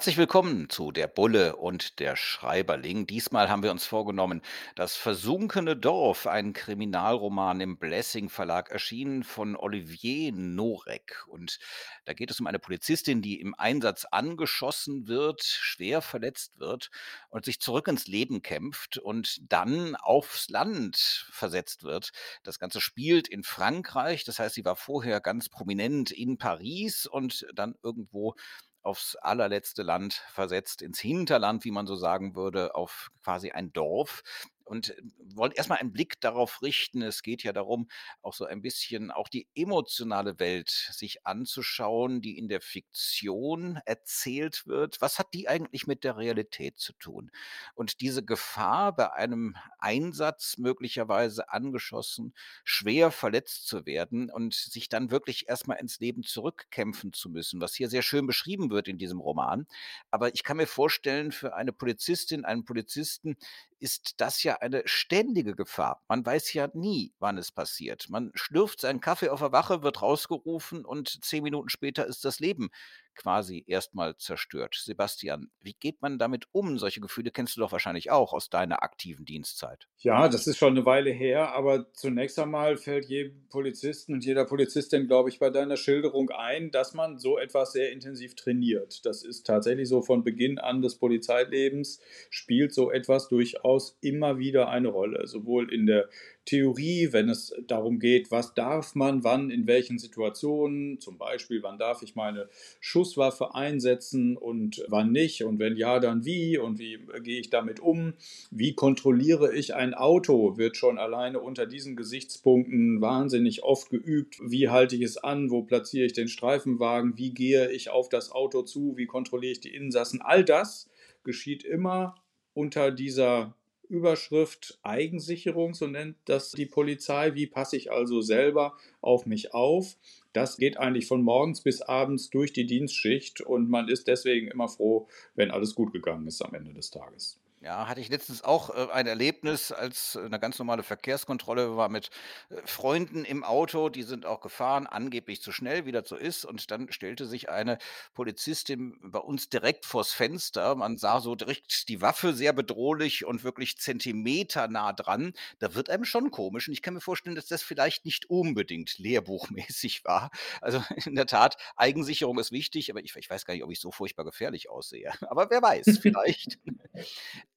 Herzlich 0.00 0.16
willkommen 0.16 0.70
zu 0.70 0.92
Der 0.92 1.08
Bulle 1.08 1.56
und 1.56 1.98
der 1.98 2.16
Schreiberling. 2.16 3.06
Diesmal 3.06 3.50
haben 3.50 3.62
wir 3.62 3.70
uns 3.70 3.84
vorgenommen, 3.84 4.40
das 4.74 4.96
versunkene 4.96 5.76
Dorf, 5.76 6.26
ein 6.26 6.54
Kriminalroman 6.54 7.60
im 7.60 7.76
Blessing 7.76 8.30
Verlag 8.30 8.70
erschienen 8.70 9.24
von 9.24 9.56
Olivier 9.56 10.32
Norek. 10.32 11.26
Und 11.28 11.58
da 12.06 12.14
geht 12.14 12.30
es 12.30 12.40
um 12.40 12.46
eine 12.46 12.58
Polizistin, 12.58 13.20
die 13.20 13.42
im 13.42 13.54
Einsatz 13.54 14.06
angeschossen 14.06 15.06
wird, 15.06 15.42
schwer 15.42 16.00
verletzt 16.00 16.58
wird 16.58 16.90
und 17.28 17.44
sich 17.44 17.60
zurück 17.60 17.86
ins 17.86 18.06
Leben 18.06 18.40
kämpft 18.40 18.96
und 18.96 19.52
dann 19.52 19.96
aufs 19.96 20.48
Land 20.48 21.26
versetzt 21.30 21.82
wird. 21.82 22.12
Das 22.42 22.58
Ganze 22.58 22.80
spielt 22.80 23.28
in 23.28 23.42
Frankreich, 23.42 24.24
das 24.24 24.38
heißt, 24.38 24.54
sie 24.54 24.64
war 24.64 24.76
vorher 24.76 25.20
ganz 25.20 25.50
prominent 25.50 26.10
in 26.10 26.38
Paris 26.38 27.04
und 27.04 27.46
dann 27.54 27.74
irgendwo 27.82 28.34
aufs 28.82 29.16
allerletzte 29.16 29.82
Land 29.82 30.14
versetzt, 30.28 30.82
ins 30.82 31.00
Hinterland, 31.00 31.64
wie 31.64 31.70
man 31.70 31.86
so 31.86 31.96
sagen 31.96 32.34
würde, 32.34 32.74
auf 32.74 33.10
quasi 33.22 33.50
ein 33.50 33.72
Dorf 33.72 34.22
und 34.70 34.90
äh, 34.90 35.02
wollte 35.34 35.56
erstmal 35.56 35.78
einen 35.78 35.92
Blick 35.92 36.20
darauf 36.20 36.62
richten. 36.62 37.02
Es 37.02 37.22
geht 37.22 37.42
ja 37.42 37.52
darum, 37.52 37.88
auch 38.22 38.34
so 38.34 38.44
ein 38.44 38.62
bisschen 38.62 39.10
auch 39.10 39.28
die 39.28 39.48
emotionale 39.54 40.38
Welt 40.38 40.70
sich 40.92 41.26
anzuschauen, 41.26 42.20
die 42.20 42.38
in 42.38 42.48
der 42.48 42.60
Fiktion 42.60 43.80
erzählt 43.84 44.66
wird. 44.66 45.00
Was 45.00 45.18
hat 45.18 45.34
die 45.34 45.48
eigentlich 45.48 45.86
mit 45.88 46.04
der 46.04 46.16
Realität 46.16 46.78
zu 46.78 46.92
tun? 46.94 47.32
Und 47.74 48.00
diese 48.00 48.24
Gefahr, 48.24 48.94
bei 48.94 49.12
einem 49.12 49.56
Einsatz 49.78 50.56
möglicherweise 50.56 51.50
angeschossen, 51.50 52.32
schwer 52.62 53.10
verletzt 53.10 53.66
zu 53.66 53.86
werden 53.86 54.30
und 54.30 54.54
sich 54.54 54.88
dann 54.88 55.10
wirklich 55.10 55.48
erstmal 55.48 55.78
ins 55.78 55.98
Leben 55.98 56.22
zurückkämpfen 56.22 57.12
zu 57.12 57.28
müssen, 57.28 57.60
was 57.60 57.74
hier 57.74 57.88
sehr 57.88 58.02
schön 58.02 58.26
beschrieben 58.26 58.70
wird 58.70 58.86
in 58.86 58.98
diesem 58.98 59.18
Roman. 59.18 59.66
Aber 60.12 60.32
ich 60.32 60.44
kann 60.44 60.58
mir 60.58 60.68
vorstellen, 60.68 61.32
für 61.32 61.56
eine 61.56 61.72
Polizistin, 61.72 62.44
einen 62.44 62.64
Polizisten 62.64 63.36
ist 63.80 64.20
das 64.20 64.42
ja 64.42 64.56
eine 64.56 64.82
ständige 64.84 65.56
Gefahr. 65.56 66.02
Man 66.08 66.24
weiß 66.24 66.52
ja 66.52 66.68
nie, 66.74 67.12
wann 67.18 67.38
es 67.38 67.50
passiert. 67.52 68.08
Man 68.10 68.30
schlürft 68.34 68.80
seinen 68.80 69.00
Kaffee 69.00 69.30
auf 69.30 69.40
der 69.40 69.52
Wache, 69.52 69.82
wird 69.82 70.02
rausgerufen 70.02 70.84
und 70.84 71.24
zehn 71.24 71.42
Minuten 71.42 71.68
später 71.68 72.06
ist 72.06 72.24
das 72.24 72.40
Leben 72.40 72.70
quasi 73.14 73.64
erstmal 73.66 74.16
zerstört. 74.16 74.76
Sebastian, 74.80 75.50
wie 75.60 75.74
geht 75.74 76.02
man 76.02 76.18
damit 76.18 76.46
um? 76.52 76.78
Solche 76.78 77.00
Gefühle 77.00 77.30
kennst 77.30 77.56
du 77.56 77.60
doch 77.60 77.72
wahrscheinlich 77.72 78.10
auch 78.10 78.32
aus 78.32 78.50
deiner 78.50 78.82
aktiven 78.82 79.24
Dienstzeit. 79.24 79.88
Ja, 79.98 80.28
das 80.28 80.46
ist 80.46 80.58
schon 80.58 80.76
eine 80.76 80.86
Weile 80.86 81.10
her, 81.10 81.52
aber 81.54 81.92
zunächst 81.92 82.38
einmal 82.38 82.76
fällt 82.76 83.06
jedem 83.06 83.48
Polizisten 83.48 84.14
und 84.14 84.24
jeder 84.24 84.44
Polizistin, 84.44 85.06
glaube 85.06 85.28
ich, 85.28 85.38
bei 85.38 85.50
deiner 85.50 85.76
Schilderung 85.76 86.30
ein, 86.30 86.70
dass 86.70 86.94
man 86.94 87.18
so 87.18 87.38
etwas 87.38 87.72
sehr 87.72 87.92
intensiv 87.92 88.34
trainiert. 88.34 89.04
Das 89.04 89.22
ist 89.22 89.46
tatsächlich 89.46 89.88
so 89.88 90.02
von 90.02 90.24
Beginn 90.24 90.58
an 90.58 90.82
des 90.82 90.96
Polizeilebens, 90.98 92.00
spielt 92.30 92.72
so 92.72 92.90
etwas 92.90 93.28
durchaus 93.28 93.98
immer 94.00 94.38
wieder 94.38 94.68
eine 94.68 94.88
Rolle, 94.88 95.26
sowohl 95.26 95.72
in 95.72 95.86
der 95.86 96.08
Theorie, 96.46 97.12
wenn 97.12 97.28
es 97.28 97.54
darum 97.66 97.98
geht, 97.98 98.30
was 98.30 98.54
darf 98.54 98.94
man 98.94 99.22
wann, 99.24 99.50
in 99.50 99.66
welchen 99.66 99.98
Situationen, 99.98 100.98
zum 100.98 101.18
Beispiel, 101.18 101.62
wann 101.62 101.78
darf 101.78 102.02
ich 102.02 102.16
meine 102.16 102.48
Schusswaffe 102.80 103.54
einsetzen 103.54 104.36
und 104.36 104.82
wann 104.88 105.12
nicht? 105.12 105.44
Und 105.44 105.58
wenn 105.58 105.76
ja, 105.76 106.00
dann 106.00 106.24
wie? 106.24 106.58
Und 106.58 106.78
wie 106.78 106.98
gehe 107.22 107.40
ich 107.40 107.50
damit 107.50 107.80
um, 107.80 108.14
wie 108.50 108.74
kontrolliere 108.74 109.54
ich 109.54 109.74
ein 109.74 109.94
Auto, 109.94 110.56
wird 110.56 110.76
schon 110.76 110.98
alleine 110.98 111.40
unter 111.40 111.66
diesen 111.66 111.94
Gesichtspunkten 111.94 113.00
wahnsinnig 113.00 113.62
oft 113.62 113.90
geübt, 113.90 114.38
wie 114.42 114.68
halte 114.68 114.96
ich 114.96 115.02
es 115.02 115.18
an, 115.18 115.50
wo 115.50 115.62
platziere 115.62 116.06
ich 116.06 116.14
den 116.14 116.28
Streifenwagen, 116.28 117.16
wie 117.16 117.32
gehe 117.32 117.70
ich 117.70 117.90
auf 117.90 118.08
das 118.08 118.32
Auto 118.32 118.62
zu, 118.62 118.96
wie 118.96 119.06
kontrolliere 119.06 119.52
ich 119.52 119.60
die 119.60 119.74
Insassen, 119.74 120.20
all 120.20 120.44
das 120.44 120.88
geschieht 121.22 121.64
immer 121.64 122.16
unter 122.54 122.90
dieser 122.90 123.54
Überschrift 123.90 124.78
Eigensicherung, 124.82 125.74
so 125.74 125.86
nennt 125.86 126.16
das 126.24 126.52
die 126.52 126.66
Polizei. 126.66 127.34
Wie 127.34 127.46
passe 127.46 127.76
ich 127.76 127.90
also 127.90 128.20
selber 128.20 128.74
auf 129.00 129.26
mich 129.26 129.52
auf? 129.52 129.96
Das 130.32 130.56
geht 130.56 130.78
eigentlich 130.78 131.06
von 131.06 131.22
morgens 131.22 131.60
bis 131.60 131.82
abends 131.82 132.30
durch 132.30 132.52
die 132.52 132.66
Dienstschicht 132.66 133.40
und 133.40 133.68
man 133.68 133.88
ist 133.88 134.06
deswegen 134.06 134.48
immer 134.48 134.68
froh, 134.68 135.08
wenn 135.34 135.50
alles 135.50 135.74
gut 135.74 135.92
gegangen 135.92 136.26
ist 136.28 136.40
am 136.42 136.54
Ende 136.54 136.72
des 136.72 136.90
Tages. 136.90 137.40
Ja, 137.62 137.86
hatte 137.88 138.00
ich 138.00 138.08
letztens 138.08 138.42
auch, 138.42 138.70
äh, 138.70 138.90
ein 138.90 139.06
Erlebnis, 139.06 139.70
als 139.70 140.14
äh, 140.14 140.26
'ne 140.30 140.40
ganz 140.40 140.58
normale 140.58 140.82
Verkehrskontrolle 140.82 141.76
war 141.76 141.90
mit, 141.90 142.08
äh, 142.48 142.56
Freunden 142.64 143.22
im 143.26 143.44
Auto, 143.44 143.90
die 143.90 144.02
sind 144.02 144.24
auch 144.24 144.40
gefahren, 144.40 144.86
angeblich 144.86 145.42
zu 145.42 145.52
schnell, 145.52 145.84
wie 145.84 145.92
das 145.92 146.08
so 146.08 146.16
ist. 146.16 146.46
Und 146.46 146.70
dann 146.70 146.90
stellte 146.90 147.26
sich 147.26 147.50
eine 147.50 147.76
Polizistin 148.14 148.98
bei 149.02 149.18
uns 149.18 149.50
direkt 149.50 149.84
vors 149.84 150.10
Fenster. 150.12 150.74
Man 150.74 150.96
sah 150.96 151.20
so 151.20 151.34
direkt 151.34 151.90
die 151.90 152.00
Waffe 152.00 152.32
sehr 152.32 152.54
bedrohlich 152.54 153.26
und 153.26 153.44
wirklich 153.44 153.76
zentimeternah 153.76 154.94
dran. 154.94 155.34
Da 155.58 155.74
wird 155.74 155.90
einem 155.90 156.06
schon 156.06 156.30
komisch 156.30 156.66
und 156.66 156.72
ich 156.72 156.80
kann 156.80 156.94
mir 156.94 157.02
vorstellen, 157.02 157.36
dass 157.36 157.46
das 157.46 157.62
vielleicht 157.62 158.06
nicht 158.06 158.30
unbedingt 158.30 158.96
lehrbuchmäßig 158.98 160.02
war. 160.06 160.30
Also, 160.62 160.82
in 161.04 161.14
der 161.14 161.26
Tat, 161.26 161.56
Eigensicherung 161.76 162.38
ist 162.38 162.52
wichtig, 162.52 162.90
aber 162.90 163.00
ich 163.04 163.14
ich 163.16 163.28
weiß 163.28 163.44
gar 163.44 163.52
nicht, 163.52 163.64
ob 163.64 163.70
ich 163.70 163.80
so 163.80 163.90
furchtbar 163.90 164.24
gefährlich 164.24 164.70
aussehe. 164.70 165.12
Aber 165.28 165.50
wer 165.50 165.60
weiß, 165.60 165.98
vielleicht. 166.00 166.58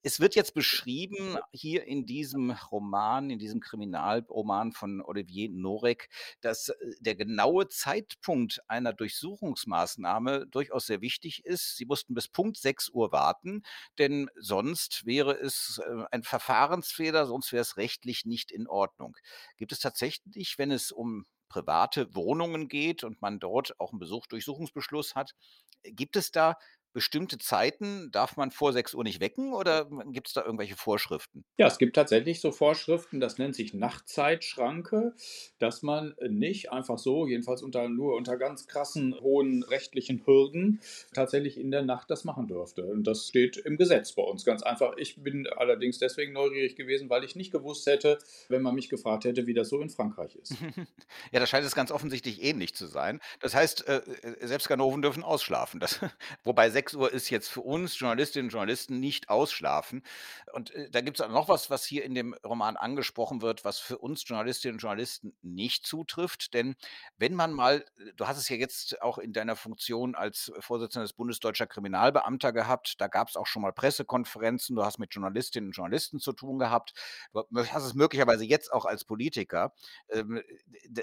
Es 0.02 0.20
wird 0.20 0.36
jetzt 0.36 0.54
beschrieben 0.54 1.38
hier 1.52 1.86
in 1.86 2.06
diesem 2.06 2.52
Roman, 2.52 3.30
in 3.30 3.40
diesem 3.40 3.62
Kriminalroman 3.62 4.74
von 4.74 5.02
Olivier 5.02 5.50
Norek, 5.50 6.10
dass 6.42 6.70
äh, 6.70 6.76
der 7.00 7.16
genaue 7.16 7.70
Zeitpunkt 7.70 8.62
einer 8.68 8.94
Durchsuchungsmaßnahme 8.94 10.48
durchaus 10.48 10.88
sehr 10.88 11.02
wichtig 11.02 11.46
ist. 11.46 11.78
Sie 11.78 11.86
mussten 11.86 12.14
bis 12.14 12.28
Punkt 12.28 12.58
6 12.58 12.90
Uhr 12.90 13.12
warten, 13.12 13.64
denn 13.98 14.30
sonst 14.36 15.06
wäre 15.06 15.34
es 15.34 15.82
äh, 15.86 16.04
ein 16.12 16.24
Verfahrensfehler, 16.24 17.26
sonst 17.26 17.54
wäre 17.54 17.62
es 17.62 17.78
rechtlich 17.78 18.26
nicht 18.26 18.52
in 18.52 18.68
Ordnung. 18.68 19.16
Gibt 19.58 19.72
es 19.72 19.80
tatsächlich, 19.80 20.58
wenn 20.58 20.72
es 20.72 20.92
um 20.92 21.26
private 21.54 22.14
Wohnungen 22.16 22.68
geht 22.68 23.04
und 23.04 23.22
man 23.22 23.40
dort 23.40 23.80
auch 23.80 23.92
einen 23.92 24.00
Besuch-Durchsuchungsbeschluss 24.00 25.14
hat, 25.14 25.36
gibt 25.84 26.16
es 26.16 26.32
da 26.32 26.58
bestimmte 26.94 27.38
Zeiten 27.38 28.12
darf 28.12 28.38
man 28.38 28.52
vor 28.52 28.72
6 28.72 28.94
Uhr 28.94 29.04
nicht 29.04 29.20
wecken 29.20 29.54
oder 29.54 29.90
gibt 30.12 30.28
es 30.28 30.34
da 30.34 30.44
irgendwelche 30.44 30.76
Vorschriften? 30.76 31.44
Ja, 31.58 31.68
es 31.68 31.78
gibt 31.78 31.96
tatsächlich 31.96 32.40
so 32.40 32.52
Vorschriften, 32.52 33.20
das 33.20 33.38
nennt 33.38 33.56
sich 33.56 33.74
Nachtzeitschranke, 33.74 35.14
dass 35.60 35.82
man 35.82 36.16
nicht 36.30 36.72
einfach 36.72 36.98
so, 36.98 37.28
jedenfalls 37.28 37.64
unter, 37.64 37.90
nur 37.90 38.16
unter 38.16 38.38
ganz 38.38 38.68
krassen 38.68 39.16
hohen 39.20 39.64
rechtlichen 39.64 40.26
Hürden, 40.26 40.82
tatsächlich 41.14 41.58
in 41.58 41.72
der 41.72 41.82
Nacht 41.82 42.10
das 42.12 42.24
machen 42.24 42.48
dürfte. 42.48 42.86
Und 42.86 43.06
das 43.06 43.28
steht 43.28 43.58
im 43.58 43.78
Gesetz 43.78 44.14
bei 44.14 44.24
uns 44.24 44.46
ganz 44.46 44.62
einfach. 44.64 44.94
Ich 44.98 45.22
bin 45.22 45.48
allerdings 45.48 45.98
deswegen 45.98 46.34
neugierig 46.34 46.76
gewesen, 46.76 47.10
weil 47.10 47.24
ich 47.24 47.36
nicht 47.36 47.52
gewusst 47.52 47.88
hätte, 47.88 48.20
wenn 48.50 48.62
man 48.62 48.76
mich 48.76 48.90
gefragt 48.90 49.26
hätte, 49.26 49.48
wie 49.48 49.54
das 49.54 49.70
so 49.70 49.82
in 49.82 49.90
Frankreich 49.90 50.36
ist. 50.36 50.54
ja, 51.32 51.40
da 51.40 51.48
scheint 51.48 51.66
es 51.66 51.76
ganz 51.76 51.92
offensichtlich 51.92 52.44
ähnlich 52.44 52.76
zu 52.76 52.86
sein. 52.86 53.20
Das 53.40 53.56
heißt, 53.56 53.88
äh, 53.88 54.02
äh 54.22 54.48
selbst 54.48 54.68
Ganoven 54.68 55.02
dürfen 55.02 55.24
ausschlafen. 55.24 55.80
Das, 55.80 56.00
wobei 56.44 56.70
6 56.70 56.83
6 56.84 56.96
Uhr 56.96 57.14
ist 57.14 57.30
jetzt 57.30 57.48
für 57.48 57.62
uns 57.62 57.98
Journalistinnen 57.98 58.48
und 58.48 58.52
Journalisten 58.52 59.00
nicht 59.00 59.30
ausschlafen. 59.30 60.04
Und 60.52 60.72
äh, 60.72 60.90
da 60.90 61.00
gibt 61.00 61.20
es 61.20 61.28
noch 61.28 61.48
was, 61.48 61.70
was 61.70 61.86
hier 61.86 62.04
in 62.04 62.14
dem 62.14 62.34
Roman 62.46 62.76
angesprochen 62.76 63.42
wird, 63.42 63.64
was 63.64 63.80
für 63.80 63.98
uns 63.98 64.28
Journalistinnen 64.28 64.76
und 64.76 64.82
Journalisten 64.82 65.34
nicht 65.42 65.86
zutrifft. 65.88 66.54
Denn 66.54 66.76
wenn 67.18 67.36
man 67.36 67.54
mal, 67.54 67.86
äh, 67.98 68.14
du 68.18 68.28
hast 68.28 68.38
es 68.38 68.50
ja 68.50 68.58
jetzt 68.58 69.02
auch 69.02 69.18
in 69.18 69.32
deiner 69.32 69.56
Funktion 69.56 70.14
als 70.14 70.52
Vorsitzender 70.60 71.06
des 71.06 71.14
Bundesdeutscher 71.14 71.68
Kriminalbeamter 71.68 72.52
gehabt, 72.52 72.96
da 73.00 73.08
gab 73.08 73.30
es 73.30 73.38
auch 73.38 73.48
schon 73.48 73.62
mal 73.62 73.72
Pressekonferenzen, 73.72 74.76
du 74.76 74.84
hast 74.84 75.00
mit 75.00 75.14
Journalistinnen 75.14 75.70
und 75.70 75.76
Journalisten 75.78 76.20
zu 76.20 76.34
tun 76.34 76.60
gehabt, 76.60 76.94
du 77.34 77.46
hast 77.54 77.86
es 77.86 77.94
möglicherweise 77.94 78.44
jetzt 78.44 78.74
auch 78.74 78.84
als 78.84 79.06
Politiker. 79.06 79.74
Ähm, 80.10 80.44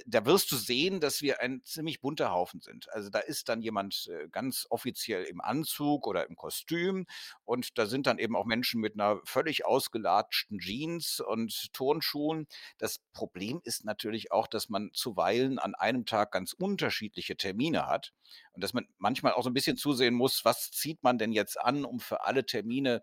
da 0.06 0.26
wirst 0.26 0.52
du 0.52 0.56
sehen, 0.56 1.00
dass 1.00 1.22
wir 1.22 1.40
ein 1.40 1.62
ziemlich 1.64 2.02
bunter 2.02 2.32
Haufen 2.32 2.60
sind. 2.60 2.93
Also 2.93 3.08
da 3.08 3.20
ist 3.20 3.49
dann 3.49 3.62
jemand 3.62 4.10
äh, 4.10 4.28
ganz 4.28 4.66
offiziell 4.69 5.25
im 5.25 5.40
Anzug 5.40 5.69
Anzug 5.70 6.06
oder 6.06 6.28
im 6.28 6.37
Kostüm. 6.37 7.06
Und 7.44 7.78
da 7.78 7.87
sind 7.87 8.06
dann 8.06 8.19
eben 8.19 8.37
auch 8.37 8.44
Menschen 8.44 8.81
mit 8.81 8.94
einer 8.94 9.20
völlig 9.25 9.64
ausgelatschten 9.64 10.58
Jeans 10.58 11.20
und 11.20 11.72
Turnschuhen. 11.72 12.46
Das 12.78 13.00
Problem 13.12 13.61
ist 13.64 13.84
natürlich 13.84 14.32
auch, 14.32 14.46
dass 14.46 14.69
man 14.69 14.90
zuweilen 14.93 15.58
an 15.58 15.75
einem 15.75 16.06
Tag 16.06 16.32
ganz 16.32 16.52
unterschiedliche 16.52 17.37
Termine 17.37 17.87
hat 17.87 18.12
und 18.52 18.64
dass 18.64 18.75
man 18.75 18.87
manchmal 18.99 19.32
auch 19.32 19.43
so 19.43 19.50
ein 19.50 19.55
bisschen 19.55 19.76
zusehen 19.76 20.14
muss, 20.14 20.44
was 20.44 20.70
zieht 20.70 21.02
man 21.02 21.19
denn 21.19 21.32
jetzt 21.32 21.61
an, 21.61 21.84
um 21.84 22.00
für 22.00 22.25
alle 22.25 22.44
Termine 22.44 23.02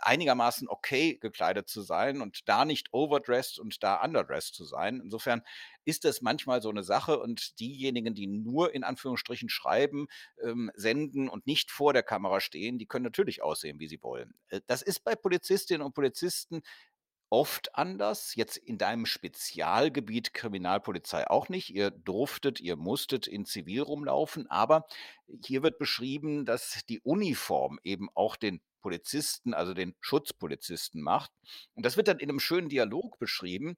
einigermaßen 0.00 0.68
okay 0.68 1.16
gekleidet 1.16 1.68
zu 1.68 1.82
sein 1.82 2.20
und 2.20 2.48
da 2.48 2.64
nicht 2.64 2.88
overdressed 2.92 3.58
und 3.58 3.82
da 3.82 4.02
underdressed 4.02 4.54
zu 4.54 4.64
sein. 4.64 5.00
Insofern 5.02 5.42
ist 5.84 6.04
das 6.04 6.22
manchmal 6.22 6.62
so 6.62 6.70
eine 6.70 6.82
Sache 6.82 7.18
und 7.18 7.58
diejenigen, 7.60 8.14
die 8.14 8.26
nur 8.26 8.74
in 8.74 8.84
Anführungsstrichen 8.84 9.48
schreiben, 9.48 10.06
ähm, 10.42 10.70
senden 10.74 11.28
und 11.28 11.46
nicht 11.46 11.70
vor 11.70 11.92
der 11.92 12.02
Kamera 12.02 12.40
stehen, 12.40 12.78
die 12.78 12.86
können 12.86 13.04
natürlich 13.04 13.42
aussehen, 13.42 13.80
wie 13.80 13.88
sie 13.88 14.02
wollen. 14.02 14.34
Äh, 14.48 14.60
das 14.66 14.82
ist 14.82 15.04
bei 15.04 15.14
Polizistinnen 15.14 15.84
und 15.84 15.94
Polizisten 15.94 16.62
oft 17.30 17.74
anders. 17.74 18.34
Jetzt 18.34 18.56
in 18.56 18.78
deinem 18.78 19.06
Spezialgebiet 19.06 20.32
Kriminalpolizei 20.34 21.28
auch 21.28 21.48
nicht. 21.48 21.70
Ihr 21.70 21.90
durftet, 21.90 22.60
ihr 22.60 22.76
musstet 22.76 23.26
in 23.26 23.44
Zivil 23.44 23.82
rumlaufen, 23.82 24.46
aber 24.50 24.86
hier 25.44 25.62
wird 25.62 25.78
beschrieben, 25.78 26.44
dass 26.46 26.84
die 26.88 27.00
Uniform 27.00 27.78
eben 27.84 28.08
auch 28.14 28.36
den 28.36 28.60
Polizisten, 28.80 29.54
also 29.54 29.74
den 29.74 29.94
Schutzpolizisten 30.00 31.02
macht. 31.02 31.30
Und 31.74 31.84
das 31.84 31.96
wird 31.96 32.08
dann 32.08 32.18
in 32.18 32.28
einem 32.28 32.40
schönen 32.40 32.68
Dialog 32.68 33.18
beschrieben, 33.18 33.76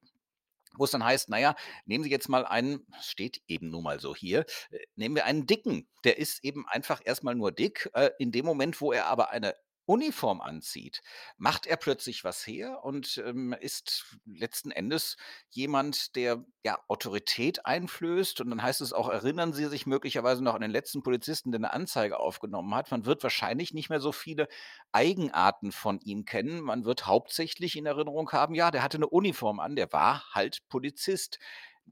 wo 0.77 0.85
es 0.85 0.91
dann 0.91 1.05
heißt, 1.05 1.29
naja, 1.29 1.57
nehmen 1.85 2.05
Sie 2.05 2.11
jetzt 2.11 2.29
mal 2.29 2.47
einen, 2.47 2.87
steht 3.01 3.43
eben 3.49 3.71
nun 3.71 3.83
mal 3.83 4.01
so 4.01 4.15
hier, 4.15 4.45
äh, 4.71 4.79
nehmen 4.95 5.17
wir 5.17 5.25
einen 5.25 5.47
Dicken. 5.47 5.89
Der 6.05 6.19
ist 6.19 6.45
eben 6.45 6.67
einfach 6.69 7.01
erstmal 7.05 7.35
nur 7.35 7.53
dick. 7.53 7.91
Äh, 7.95 8.11
in 8.19 8.33
dem 8.33 8.47
Moment, 8.47 8.81
wo 8.81 8.93
er 8.93 9.07
aber 9.07 9.31
eine 9.31 9.55
Uniform 9.87 10.41
anzieht, 10.41 11.03
macht 11.37 11.67
er 11.67 11.77
plötzlich 11.77 12.25
was 12.25 12.47
her 12.47 12.85
und 12.85 13.23
ähm, 13.25 13.55
ist 13.59 14.17
letzten 14.25 14.71
Endes 14.71 15.17
jemand, 15.51 16.15
der 16.17 16.45
ja 16.63 16.79
Autorität 16.89 17.67
einflößt. 17.67 18.41
Und 18.41 18.51
dann 18.51 18.63
heißt 18.63 18.81
es 18.81 18.93
auch, 18.93 19.09
erinnern 19.09 19.53
Sie 19.53 19.67
sich 19.67 19.87
möglicherweise 19.87 20.45
noch 20.45 20.55
an 20.55 20.61
den 20.61 20.71
letzten 20.71 21.03
Polizisten, 21.03 21.51
der 21.53 21.59
eine 21.59 21.73
Anzeige 21.73 22.21
aufgenommen 22.21 22.75
hat. 22.75 22.91
Man 22.91 23.05
wird 23.05 23.23
wahrscheinlich 23.23 23.75
nicht 23.75 23.91
mehr 23.91 24.01
so 24.01 24.13
viele 24.13 24.49
Eigenarten 24.93 25.73
von 25.73 26.01
ihm 26.01 26.25
kennen. 26.25 26.61
Man 26.61 26.85
wird 26.85 27.07
hauptsächlich 27.07 27.77
in 27.77 27.87
Erinnerung 27.87 28.31
haben, 28.33 28.55
ja, 28.55 28.71
der 28.71 28.83
hatte 28.83 28.99
eine 28.99 29.09
Uniform 29.09 29.61
an, 29.61 29.77
der 29.77 29.93
war 29.93 30.25
halt 30.33 30.69
Polizist 30.69 31.39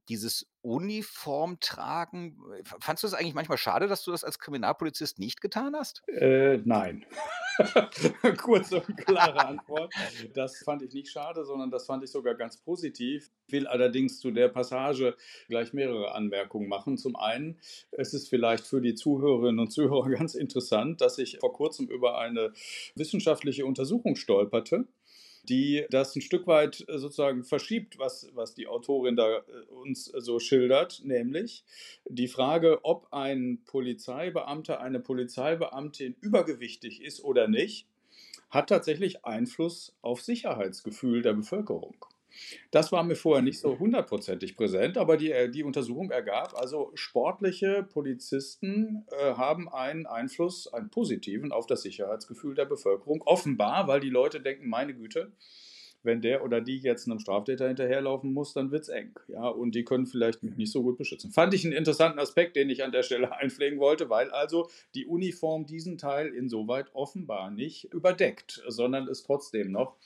dieses 0.08 0.46
Uniform 0.62 1.58
tragen, 1.60 2.36
äh, 2.52 2.62
fandst 2.80 3.02
du 3.02 3.06
es 3.06 3.14
eigentlich 3.14 3.34
manchmal 3.34 3.58
schade, 3.58 3.86
dass 3.86 4.04
du 4.04 4.10
das 4.10 4.24
als 4.24 4.38
Kriminalpolizist 4.38 5.18
nicht 5.18 5.40
getan 5.40 5.74
hast? 5.76 6.02
Äh, 6.08 6.58
nein. 6.64 7.06
Kurze 8.36 8.82
und 8.82 8.96
klare 8.96 9.38
Antwort. 9.46 9.92
Das 10.34 10.58
fand 10.58 10.82
ich 10.82 10.92
nicht 10.92 11.10
schade, 11.10 11.44
sondern 11.44 11.70
das 11.70 11.86
fand 11.86 12.04
ich 12.04 12.10
sogar 12.10 12.34
ganz 12.34 12.58
positiv. 12.58 13.30
Ich 13.46 13.52
will 13.52 13.66
allerdings 13.66 14.20
zu 14.20 14.30
der 14.30 14.48
Passage 14.48 15.16
gleich 15.48 15.72
mehrere 15.72 16.12
Anmerkungen 16.12 16.68
machen. 16.68 16.98
Zum 16.98 17.16
einen, 17.16 17.58
es 17.92 18.14
ist 18.14 18.28
vielleicht 18.28 18.66
für 18.66 18.80
die 18.80 18.94
Zuhörerinnen 18.94 19.60
und 19.60 19.70
Zuhörer 19.70 20.08
ganz 20.18 20.34
interessant, 20.34 21.00
dass 21.00 21.18
ich 21.18 21.38
vor 21.40 21.52
kurzem 21.52 21.88
über 21.88 22.18
eine 22.18 22.52
wissenschaftliche 22.94 23.64
Untersuchung 23.64 24.16
stolperte 24.16 24.86
die 25.48 25.86
das 25.90 26.14
ein 26.14 26.22
Stück 26.22 26.46
weit 26.46 26.84
äh, 26.88 26.98
sozusagen 26.98 27.44
verschiebt, 27.44 27.98
was, 27.98 28.28
was 28.34 28.54
die 28.54 28.66
Autorin 28.66 29.16
da 29.16 29.38
äh, 29.38 29.42
uns 29.72 30.04
so 30.04 30.38
schildert, 30.38 31.02
nämlich 31.04 31.64
die 32.08 32.28
Frage, 32.28 32.80
ob 32.84 33.12
ein 33.12 33.62
Polizeibeamter, 33.66 34.80
eine 34.80 35.00
Polizeibeamtin 35.00 36.16
übergewichtig 36.20 37.02
ist 37.02 37.22
oder 37.22 37.48
nicht, 37.48 37.86
hat 38.50 38.68
tatsächlich 38.68 39.24
Einfluss 39.24 39.96
auf 40.00 40.22
Sicherheitsgefühl 40.22 41.22
der 41.22 41.34
Bevölkerung. 41.34 41.96
Das 42.70 42.92
war 42.92 43.02
mir 43.02 43.16
vorher 43.16 43.42
nicht 43.42 43.60
so 43.60 43.78
hundertprozentig 43.78 44.56
präsent, 44.56 44.98
aber 44.98 45.16
die, 45.16 45.32
äh, 45.32 45.48
die 45.50 45.64
Untersuchung 45.64 46.10
ergab, 46.10 46.54
also 46.54 46.90
sportliche 46.94 47.82
Polizisten 47.82 49.04
äh, 49.10 49.34
haben 49.34 49.68
einen 49.68 50.06
Einfluss, 50.06 50.72
einen 50.72 50.90
positiven 50.90 51.52
auf 51.52 51.66
das 51.66 51.82
Sicherheitsgefühl 51.82 52.54
der 52.54 52.66
Bevölkerung. 52.66 53.22
Offenbar, 53.22 53.88
weil 53.88 54.00
die 54.00 54.10
Leute 54.10 54.40
denken, 54.40 54.68
meine 54.68 54.94
Güte, 54.94 55.32
wenn 56.02 56.20
der 56.20 56.44
oder 56.44 56.60
die 56.60 56.78
jetzt 56.78 57.06
einem 57.06 57.18
Straftäter 57.18 57.66
hinterherlaufen 57.66 58.32
muss, 58.32 58.52
dann 58.52 58.70
wird 58.70 58.82
es 58.82 58.88
eng. 58.88 59.14
Ja, 59.28 59.48
und 59.48 59.74
die 59.74 59.84
können 59.84 60.06
vielleicht 60.06 60.42
mich 60.42 60.56
nicht 60.56 60.72
so 60.72 60.82
gut 60.82 60.96
beschützen. 60.96 61.30
Fand 61.30 61.54
ich 61.54 61.64
einen 61.64 61.72
interessanten 61.72 62.18
Aspekt, 62.18 62.56
den 62.56 62.70
ich 62.70 62.84
an 62.84 62.92
der 62.92 63.02
Stelle 63.02 63.32
einpflegen 63.36 63.78
wollte, 63.78 64.08
weil 64.08 64.30
also 64.30 64.68
die 64.94 65.06
Uniform 65.06 65.66
diesen 65.66 65.98
Teil 65.98 66.28
insoweit 66.28 66.94
offenbar 66.94 67.50
nicht 67.50 67.92
überdeckt, 67.92 68.62
sondern 68.68 69.08
es 69.08 69.22
trotzdem 69.22 69.72
noch 69.72 69.96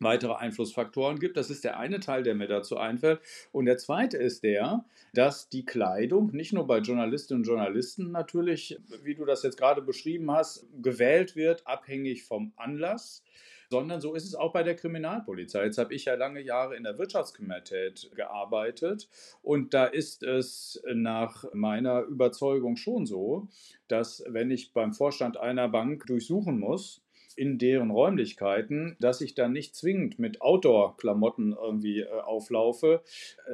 weitere 0.00 0.34
Einflussfaktoren 0.34 1.18
gibt. 1.18 1.36
Das 1.36 1.50
ist 1.50 1.64
der 1.64 1.78
eine 1.78 2.00
Teil, 2.00 2.22
der 2.22 2.34
mir 2.34 2.48
dazu 2.48 2.76
einfällt. 2.76 3.20
Und 3.52 3.66
der 3.66 3.78
zweite 3.78 4.16
ist 4.16 4.42
der, 4.42 4.84
dass 5.12 5.48
die 5.48 5.64
Kleidung 5.64 6.30
nicht 6.32 6.52
nur 6.52 6.66
bei 6.66 6.78
Journalistinnen 6.78 7.42
und 7.42 7.48
Journalisten 7.48 8.12
natürlich, 8.12 8.78
wie 9.02 9.14
du 9.14 9.24
das 9.24 9.42
jetzt 9.42 9.58
gerade 9.58 9.82
beschrieben 9.82 10.30
hast, 10.30 10.66
gewählt 10.80 11.36
wird, 11.36 11.66
abhängig 11.66 12.24
vom 12.24 12.52
Anlass 12.56 13.22
sondern 13.70 14.00
so 14.00 14.14
ist 14.14 14.24
es 14.24 14.34
auch 14.34 14.52
bei 14.52 14.62
der 14.62 14.76
Kriminalpolizei. 14.76 15.64
Jetzt 15.64 15.78
habe 15.78 15.94
ich 15.94 16.06
ja 16.06 16.14
lange 16.14 16.40
Jahre 16.40 16.76
in 16.76 16.84
der 16.84 16.98
Wirtschaftskriminalität 16.98 18.10
gearbeitet 18.14 19.08
und 19.42 19.74
da 19.74 19.84
ist 19.84 20.22
es 20.22 20.82
nach 20.94 21.44
meiner 21.52 22.02
Überzeugung 22.02 22.76
schon 22.76 23.06
so, 23.06 23.48
dass 23.86 24.24
wenn 24.26 24.50
ich 24.50 24.72
beim 24.72 24.92
Vorstand 24.92 25.36
einer 25.36 25.68
Bank 25.68 26.06
durchsuchen 26.06 26.58
muss, 26.58 27.02
in 27.38 27.56
deren 27.56 27.90
Räumlichkeiten, 27.90 28.96
dass 28.98 29.20
ich 29.20 29.34
dann 29.34 29.52
nicht 29.52 29.76
zwingend 29.76 30.18
mit 30.18 30.42
Outdoor-Klamotten 30.42 31.52
irgendwie 31.52 32.00
äh, 32.00 32.08
auflaufe. 32.08 33.02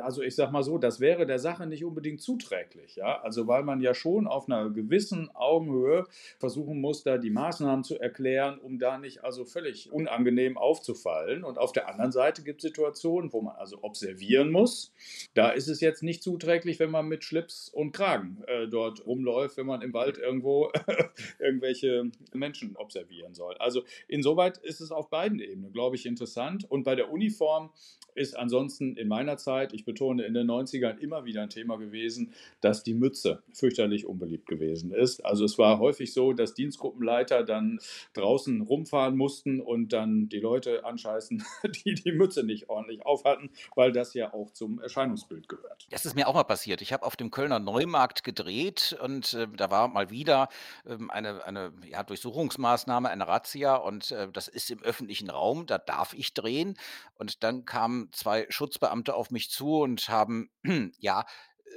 Also 0.00 0.22
ich 0.22 0.34
sage 0.34 0.52
mal 0.52 0.62
so, 0.62 0.78
das 0.78 1.00
wäre 1.00 1.26
der 1.26 1.38
Sache 1.38 1.66
nicht 1.66 1.84
unbedingt 1.84 2.22
zuträglich. 2.22 2.96
Ja? 2.96 3.20
Also 3.20 3.46
weil 3.46 3.62
man 3.62 3.82
ja 3.82 3.92
schon 3.92 4.26
auf 4.26 4.48
einer 4.48 4.70
gewissen 4.70 5.31
Augenhöhe 5.34 6.04
versuchen 6.38 6.81
muss, 6.81 7.02
da 7.02 7.19
die 7.19 7.28
Maßnahmen 7.31 7.84
zu 7.84 7.98
erklären, 7.98 8.58
um 8.58 8.78
da 8.78 8.96
nicht 8.96 9.22
also 9.22 9.44
völlig 9.44 9.92
unangenehm 9.92 10.56
aufzufallen. 10.56 11.44
Und 11.44 11.58
auf 11.58 11.72
der 11.72 11.88
anderen 11.88 12.12
Seite 12.12 12.42
gibt 12.42 12.64
es 12.64 12.69
Situationen, 12.70 13.34
wo 13.34 13.42
man 13.42 13.56
also 13.56 13.82
observieren 13.82 14.50
muss. 14.50 14.94
Da 15.34 15.50
ist 15.50 15.69
es 15.69 15.82
jetzt 15.82 16.02
nicht 16.02 16.22
zuträglich, 16.22 16.78
wenn 16.78 16.90
man 16.90 17.06
mit 17.06 17.22
Schlips 17.22 17.69
und 17.69 17.92
Kragen 17.92 18.42
äh, 18.46 18.66
dort 18.66 19.06
rumläuft, 19.06 19.58
wenn 19.58 19.66
man 19.66 19.82
im 19.82 19.92
Wald 19.92 20.16
irgendwo 20.16 20.72
irgendwelche 21.38 22.10
Menschen 22.32 22.76
observieren 22.76 23.34
soll. 23.34 23.54
Also 23.58 23.73
also 23.74 23.86
insoweit 24.06 24.58
ist 24.58 24.80
es 24.80 24.92
auf 24.92 25.10
beiden 25.10 25.40
Ebenen, 25.40 25.72
glaube 25.72 25.96
ich, 25.96 26.06
interessant. 26.06 26.70
Und 26.70 26.84
bei 26.84 26.94
der 26.94 27.10
Uniform 27.10 27.70
ist 28.14 28.36
ansonsten 28.36 28.96
in 28.96 29.08
meiner 29.08 29.36
Zeit, 29.36 29.72
ich 29.72 29.84
betone 29.84 30.24
in 30.24 30.34
den 30.34 30.48
90ern, 30.48 30.98
immer 30.98 31.24
wieder 31.24 31.42
ein 31.42 31.50
Thema 31.50 31.76
gewesen, 31.76 32.32
dass 32.60 32.82
die 32.82 32.94
Mütze 32.94 33.42
fürchterlich 33.52 34.06
unbeliebt 34.06 34.46
gewesen 34.46 34.92
ist. 34.92 35.24
Also 35.24 35.44
es 35.44 35.58
war 35.58 35.78
häufig 35.78 36.12
so, 36.12 36.32
dass 36.32 36.54
Dienstgruppenleiter 36.54 37.42
dann 37.42 37.80
draußen 38.12 38.60
rumfahren 38.62 39.16
mussten 39.16 39.60
und 39.60 39.92
dann 39.92 40.28
die 40.28 40.38
Leute 40.38 40.84
anscheißen, 40.84 41.42
die 41.84 41.94
die 41.94 42.12
Mütze 42.12 42.44
nicht 42.44 42.68
ordentlich 42.68 43.04
aufhatten, 43.04 43.50
weil 43.74 43.90
das 43.92 44.14
ja 44.14 44.32
auch 44.32 44.50
zum 44.52 44.81
Erscheinungsbild 44.81 45.48
gehört. 45.48 45.86
Das 45.90 46.06
ist 46.06 46.14
mir 46.14 46.28
auch 46.28 46.34
mal 46.34 46.44
passiert. 46.44 46.82
Ich 46.82 46.93
habe 46.93 47.04
auf 47.04 47.16
dem 47.16 47.31
Kölner 47.31 47.58
Neumarkt 47.58 48.22
gedreht 48.22 48.96
und 49.02 49.34
äh, 49.34 49.48
da 49.56 49.70
war 49.70 49.88
mal 49.88 50.10
wieder 50.10 50.48
äh, 50.84 50.96
eine, 51.08 51.44
eine 51.44 51.72
ja, 51.90 52.04
Durchsuchungsmaßnahme, 52.04 53.10
eine 53.10 53.26
Razzia 53.26 53.63
ja 53.64 53.76
und 53.76 54.12
äh, 54.12 54.30
das 54.30 54.46
ist 54.46 54.70
im 54.70 54.82
öffentlichen 54.82 55.30
Raum, 55.30 55.66
da 55.66 55.78
darf 55.78 56.12
ich 56.12 56.34
drehen. 56.34 56.76
Und 57.14 57.42
dann 57.42 57.64
kamen 57.64 58.10
zwei 58.12 58.46
Schutzbeamte 58.50 59.14
auf 59.14 59.30
mich 59.30 59.50
zu 59.50 59.80
und 59.80 60.08
haben, 60.08 60.50
ja, 60.98 61.24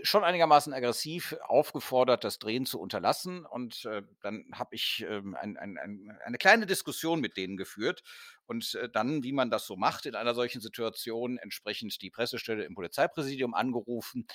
schon 0.03 0.25
einigermaßen 0.25 0.73
aggressiv 0.73 1.35
aufgefordert, 1.41 2.25
das 2.25 2.39
Drehen 2.39 2.65
zu 2.65 2.79
unterlassen. 2.79 3.45
Und 3.45 3.85
äh, 3.85 4.03
dann 4.21 4.45
habe 4.53 4.75
ich 4.75 5.05
äh, 5.07 5.21
ein, 5.39 5.57
ein, 5.57 5.77
ein, 5.77 6.17
eine 6.23 6.37
kleine 6.37 6.65
Diskussion 6.65 7.21
mit 7.21 7.37
denen 7.37 7.55
geführt. 7.55 8.03
Und 8.45 8.75
äh, 8.75 8.89
dann, 8.89 9.23
wie 9.23 9.31
man 9.31 9.49
das 9.49 9.65
so 9.65 9.77
macht 9.77 10.05
in 10.05 10.15
einer 10.15 10.35
solchen 10.35 10.59
Situation, 10.61 11.37
entsprechend 11.37 12.01
die 12.01 12.11
Pressestelle 12.11 12.65
im 12.65 12.75
Polizeipräsidium 12.75 13.53
angerufen. 13.53 14.27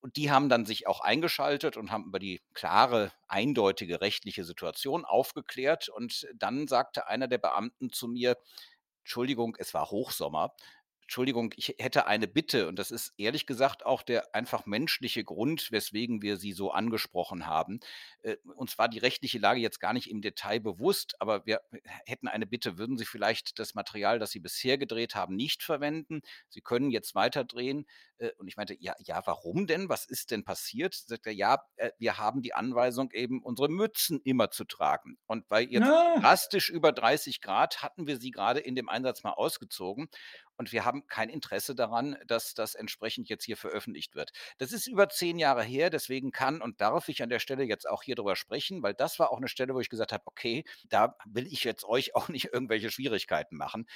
Und 0.00 0.16
die 0.16 0.30
haben 0.30 0.48
dann 0.48 0.64
sich 0.64 0.86
auch 0.86 1.00
eingeschaltet 1.00 1.76
und 1.76 1.90
haben 1.90 2.04
über 2.06 2.18
die 2.18 2.40
klare, 2.54 3.12
eindeutige 3.26 4.00
rechtliche 4.00 4.44
Situation 4.44 5.04
aufgeklärt. 5.04 5.88
Und 5.88 6.26
dann 6.34 6.68
sagte 6.68 7.08
einer 7.08 7.28
der 7.28 7.38
Beamten 7.38 7.90
zu 7.90 8.08
mir, 8.08 8.36
Entschuldigung, 9.04 9.56
es 9.58 9.74
war 9.74 9.90
Hochsommer. 9.90 10.54
Entschuldigung, 11.08 11.54
ich 11.56 11.74
hätte 11.78 12.06
eine 12.06 12.28
Bitte 12.28 12.68
und 12.68 12.78
das 12.78 12.90
ist 12.90 13.14
ehrlich 13.16 13.46
gesagt 13.46 13.86
auch 13.86 14.02
der 14.02 14.34
einfach 14.34 14.66
menschliche 14.66 15.24
Grund, 15.24 15.72
weswegen 15.72 16.20
wir 16.20 16.36
Sie 16.36 16.52
so 16.52 16.70
angesprochen 16.70 17.46
haben. 17.46 17.80
Äh, 18.20 18.36
uns 18.54 18.76
war 18.76 18.90
die 18.90 18.98
rechtliche 18.98 19.38
Lage 19.38 19.58
jetzt 19.58 19.80
gar 19.80 19.94
nicht 19.94 20.10
im 20.10 20.20
Detail 20.20 20.60
bewusst, 20.60 21.14
aber 21.18 21.46
wir 21.46 21.62
hätten 22.04 22.28
eine 22.28 22.46
Bitte. 22.46 22.76
Würden 22.76 22.98
Sie 22.98 23.06
vielleicht 23.06 23.58
das 23.58 23.74
Material, 23.74 24.18
das 24.18 24.32
Sie 24.32 24.38
bisher 24.38 24.76
gedreht 24.76 25.14
haben, 25.14 25.34
nicht 25.34 25.62
verwenden? 25.62 26.20
Sie 26.50 26.60
können 26.60 26.90
jetzt 26.90 27.14
weiter 27.14 27.42
drehen. 27.42 27.86
Äh, 28.18 28.32
und 28.36 28.46
ich 28.46 28.58
meinte, 28.58 28.76
ja, 28.78 28.94
ja, 28.98 29.22
warum 29.24 29.66
denn? 29.66 29.88
Was 29.88 30.04
ist 30.04 30.30
denn 30.30 30.44
passiert? 30.44 30.92
Sagt 30.92 31.24
er, 31.24 31.32
ja, 31.32 31.62
äh, 31.76 31.90
wir 31.98 32.18
haben 32.18 32.42
die 32.42 32.52
Anweisung 32.52 33.12
eben, 33.12 33.42
unsere 33.42 33.70
Mützen 33.70 34.20
immer 34.24 34.50
zu 34.50 34.64
tragen. 34.64 35.16
Und 35.24 35.48
bei 35.48 35.62
jetzt 35.62 35.86
ja. 35.86 36.18
drastisch 36.20 36.68
über 36.68 36.92
30 36.92 37.40
Grad 37.40 37.82
hatten 37.82 38.06
wir 38.06 38.18
sie 38.18 38.30
gerade 38.30 38.60
in 38.60 38.74
dem 38.74 38.90
Einsatz 38.90 39.22
mal 39.22 39.32
ausgezogen. 39.32 40.10
Und 40.58 40.72
wir 40.72 40.84
haben 40.84 41.06
kein 41.06 41.30
Interesse 41.30 41.74
daran, 41.74 42.16
dass 42.26 42.54
das 42.54 42.74
entsprechend 42.74 43.28
jetzt 43.28 43.44
hier 43.44 43.56
veröffentlicht 43.56 44.14
wird. 44.14 44.32
Das 44.58 44.72
ist 44.72 44.86
über 44.86 45.08
zehn 45.08 45.38
Jahre 45.38 45.62
her, 45.62 45.88
deswegen 45.88 46.32
kann 46.32 46.60
und 46.60 46.80
darf 46.80 47.08
ich 47.08 47.22
an 47.22 47.30
der 47.30 47.38
Stelle 47.38 47.64
jetzt 47.64 47.88
auch 47.88 48.02
hier 48.02 48.16
drüber 48.16 48.36
sprechen, 48.36 48.82
weil 48.82 48.94
das 48.94 49.18
war 49.18 49.30
auch 49.30 49.38
eine 49.38 49.48
Stelle, 49.48 49.74
wo 49.74 49.80
ich 49.80 49.88
gesagt 49.88 50.12
habe, 50.12 50.24
okay, 50.26 50.64
da 50.88 51.16
will 51.26 51.46
ich 51.46 51.64
jetzt 51.64 51.84
euch 51.84 52.14
auch 52.16 52.28
nicht 52.28 52.52
irgendwelche 52.52 52.90
Schwierigkeiten 52.90 53.56
machen. 53.56 53.86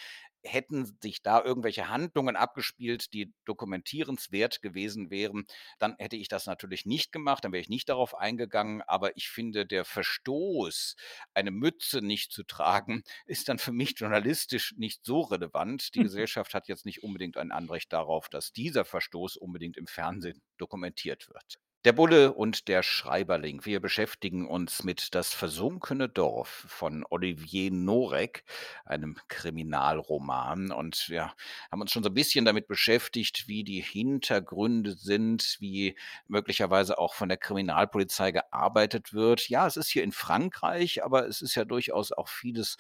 Hätten 0.44 0.96
sich 1.00 1.22
da 1.22 1.42
irgendwelche 1.42 1.88
Handlungen 1.88 2.36
abgespielt, 2.36 3.12
die 3.12 3.32
dokumentierenswert 3.44 4.62
gewesen 4.62 5.10
wären, 5.10 5.46
dann 5.78 5.96
hätte 5.98 6.16
ich 6.16 6.28
das 6.28 6.46
natürlich 6.46 6.86
nicht 6.86 7.12
gemacht, 7.12 7.44
dann 7.44 7.52
wäre 7.52 7.60
ich 7.60 7.68
nicht 7.68 7.88
darauf 7.88 8.14
eingegangen. 8.16 8.82
Aber 8.82 9.16
ich 9.16 9.28
finde, 9.28 9.66
der 9.66 9.84
Verstoß, 9.84 10.96
eine 11.34 11.50
Mütze 11.50 12.02
nicht 12.02 12.32
zu 12.32 12.44
tragen, 12.44 13.02
ist 13.26 13.48
dann 13.48 13.58
für 13.58 13.72
mich 13.72 13.94
journalistisch 13.96 14.74
nicht 14.76 15.04
so 15.04 15.20
relevant. 15.20 15.94
Die 15.94 16.02
Gesellschaft 16.02 16.51
hat 16.54 16.68
jetzt 16.68 16.86
nicht 16.86 17.02
unbedingt 17.02 17.36
ein 17.36 17.52
Anrecht 17.52 17.92
darauf, 17.92 18.28
dass 18.28 18.52
dieser 18.52 18.84
Verstoß 18.84 19.36
unbedingt 19.36 19.76
im 19.76 19.86
Fernsehen 19.86 20.40
dokumentiert 20.58 21.28
wird. 21.28 21.58
Der 21.84 21.92
Bulle 21.92 22.32
und 22.32 22.68
der 22.68 22.84
Schreiberling. 22.84 23.64
Wir 23.64 23.80
beschäftigen 23.80 24.46
uns 24.46 24.84
mit 24.84 25.16
Das 25.16 25.34
versunkene 25.34 26.08
Dorf 26.08 26.64
von 26.68 27.04
Olivier 27.10 27.72
Norek, 27.72 28.44
einem 28.84 29.16
Kriminalroman. 29.26 30.70
Und 30.70 31.08
wir 31.08 31.34
haben 31.72 31.80
uns 31.80 31.90
schon 31.90 32.04
so 32.04 32.10
ein 32.10 32.14
bisschen 32.14 32.44
damit 32.44 32.68
beschäftigt, 32.68 33.48
wie 33.48 33.64
die 33.64 33.80
Hintergründe 33.80 34.92
sind, 34.92 35.56
wie 35.58 35.98
möglicherweise 36.28 36.98
auch 36.98 37.14
von 37.14 37.28
der 37.28 37.38
Kriminalpolizei 37.38 38.30
gearbeitet 38.30 39.12
wird. 39.12 39.48
Ja, 39.48 39.66
es 39.66 39.76
ist 39.76 39.88
hier 39.88 40.04
in 40.04 40.12
Frankreich, 40.12 41.02
aber 41.02 41.26
es 41.26 41.42
ist 41.42 41.56
ja 41.56 41.64
durchaus 41.64 42.12
auch 42.12 42.28
vieles 42.28 42.76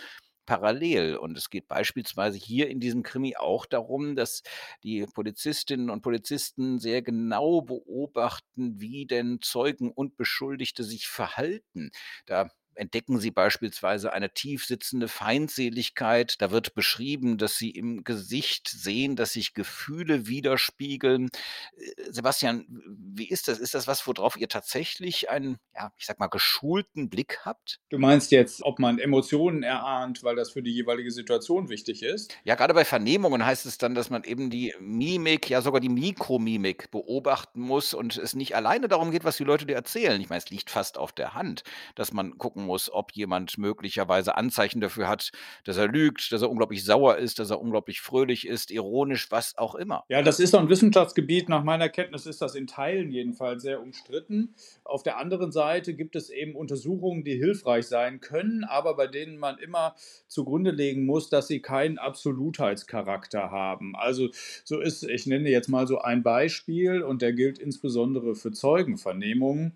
parallel. 0.46 1.16
Und 1.16 1.36
es 1.38 1.50
geht 1.50 1.68
beispielsweise 1.68 2.38
hier 2.38 2.68
in 2.68 2.80
diesem 2.80 3.02
Krimi 3.02 3.36
auch 3.36 3.66
darum, 3.66 4.16
dass 4.16 4.42
die 4.82 5.06
Polizistinnen 5.06 5.90
und 5.90 6.02
Polizisten 6.02 6.78
sehr 6.78 7.02
genau 7.02 7.62
beobachten, 7.62 8.80
wie 8.80 9.06
denn 9.06 9.38
Zeugen 9.42 9.90
und 9.90 10.16
Beschuldigte 10.16 10.84
sich 10.84 11.06
verhalten. 11.08 11.90
Da 12.26 12.50
entdecken 12.74 13.18
sie 13.18 13.30
beispielsweise 13.30 14.12
eine 14.12 14.32
tief 14.32 14.64
sitzende 14.64 15.08
Feindseligkeit. 15.08 16.36
Da 16.40 16.50
wird 16.50 16.74
beschrieben, 16.74 17.38
dass 17.38 17.56
sie 17.56 17.70
im 17.70 18.04
Gesicht 18.04 18.68
sehen, 18.68 19.16
dass 19.16 19.32
sich 19.32 19.54
Gefühle 19.54 20.26
widerspiegeln. 20.26 21.28
Äh, 21.76 22.10
Sebastian, 22.10 22.66
wie 23.14 23.28
ist 23.28 23.48
das? 23.48 23.58
Ist 23.58 23.74
das 23.74 23.86
was, 23.86 24.06
worauf 24.06 24.36
ihr 24.36 24.48
tatsächlich 24.48 25.30
einen, 25.30 25.58
ja, 25.74 25.92
ich 25.96 26.06
sag 26.06 26.18
mal, 26.18 26.28
geschulten 26.28 27.08
Blick 27.10 27.40
habt? 27.44 27.80
Du 27.90 27.98
meinst 27.98 28.30
jetzt, 28.30 28.62
ob 28.62 28.78
man 28.78 28.98
Emotionen 28.98 29.62
erahnt, 29.62 30.22
weil 30.22 30.36
das 30.36 30.52
für 30.52 30.62
die 30.62 30.72
jeweilige 30.72 31.10
Situation 31.10 31.68
wichtig 31.68 32.02
ist? 32.02 32.36
Ja, 32.44 32.54
gerade 32.54 32.74
bei 32.74 32.84
Vernehmungen 32.84 33.44
heißt 33.44 33.66
es 33.66 33.78
dann, 33.78 33.94
dass 33.94 34.10
man 34.10 34.24
eben 34.24 34.50
die 34.50 34.74
Mimik, 34.80 35.48
ja 35.48 35.62
sogar 35.62 35.80
die 35.80 35.88
Mikromimik 35.88 36.90
beobachten 36.90 37.60
muss 37.60 37.94
und 37.94 38.16
es 38.16 38.34
nicht 38.34 38.56
alleine 38.56 38.88
darum 38.88 39.10
geht, 39.10 39.24
was 39.24 39.36
die 39.36 39.44
Leute 39.44 39.66
dir 39.66 39.74
erzählen. 39.74 40.20
Ich 40.20 40.28
meine, 40.28 40.38
es 40.38 40.50
liegt 40.50 40.70
fast 40.70 40.98
auf 40.98 41.12
der 41.12 41.34
Hand, 41.34 41.64
dass 41.94 42.12
man 42.12 42.38
gucken 42.38 42.61
muss, 42.64 42.90
ob 42.92 43.12
jemand 43.12 43.58
möglicherweise 43.58 44.36
Anzeichen 44.36 44.80
dafür 44.80 45.08
hat, 45.08 45.30
dass 45.64 45.76
er 45.76 45.88
lügt, 45.88 46.32
dass 46.32 46.42
er 46.42 46.50
unglaublich 46.50 46.84
sauer 46.84 47.16
ist, 47.16 47.38
dass 47.38 47.50
er 47.50 47.60
unglaublich 47.60 48.00
fröhlich 48.00 48.46
ist, 48.46 48.70
ironisch, 48.70 49.30
was 49.30 49.56
auch 49.58 49.74
immer. 49.74 50.04
Ja, 50.08 50.22
das 50.22 50.40
ist 50.40 50.50
so 50.50 50.58
ein 50.58 50.68
Wissenschaftsgebiet. 50.68 51.48
Nach 51.48 51.64
meiner 51.64 51.88
Kenntnis 51.88 52.26
ist 52.26 52.42
das 52.42 52.54
in 52.54 52.66
Teilen 52.66 53.10
jedenfalls 53.10 53.62
sehr 53.62 53.80
umstritten. 53.80 54.54
Auf 54.84 55.02
der 55.02 55.18
anderen 55.18 55.52
Seite 55.52 55.94
gibt 55.94 56.16
es 56.16 56.30
eben 56.30 56.54
Untersuchungen, 56.54 57.24
die 57.24 57.36
hilfreich 57.36 57.86
sein 57.86 58.20
können, 58.20 58.64
aber 58.64 58.96
bei 58.96 59.06
denen 59.06 59.38
man 59.38 59.58
immer 59.58 59.94
zugrunde 60.28 60.70
legen 60.70 61.06
muss, 61.06 61.28
dass 61.28 61.48
sie 61.48 61.60
keinen 61.60 61.98
Absolutheitscharakter 61.98 63.50
haben. 63.50 63.94
Also 63.96 64.28
so 64.64 64.80
ist, 64.80 65.02
ich 65.04 65.26
nenne 65.26 65.50
jetzt 65.50 65.68
mal 65.68 65.86
so 65.86 65.98
ein 65.98 66.22
Beispiel 66.22 67.02
und 67.02 67.22
der 67.22 67.32
gilt 67.32 67.58
insbesondere 67.58 68.34
für 68.34 68.52
Zeugenvernehmungen. 68.52 69.72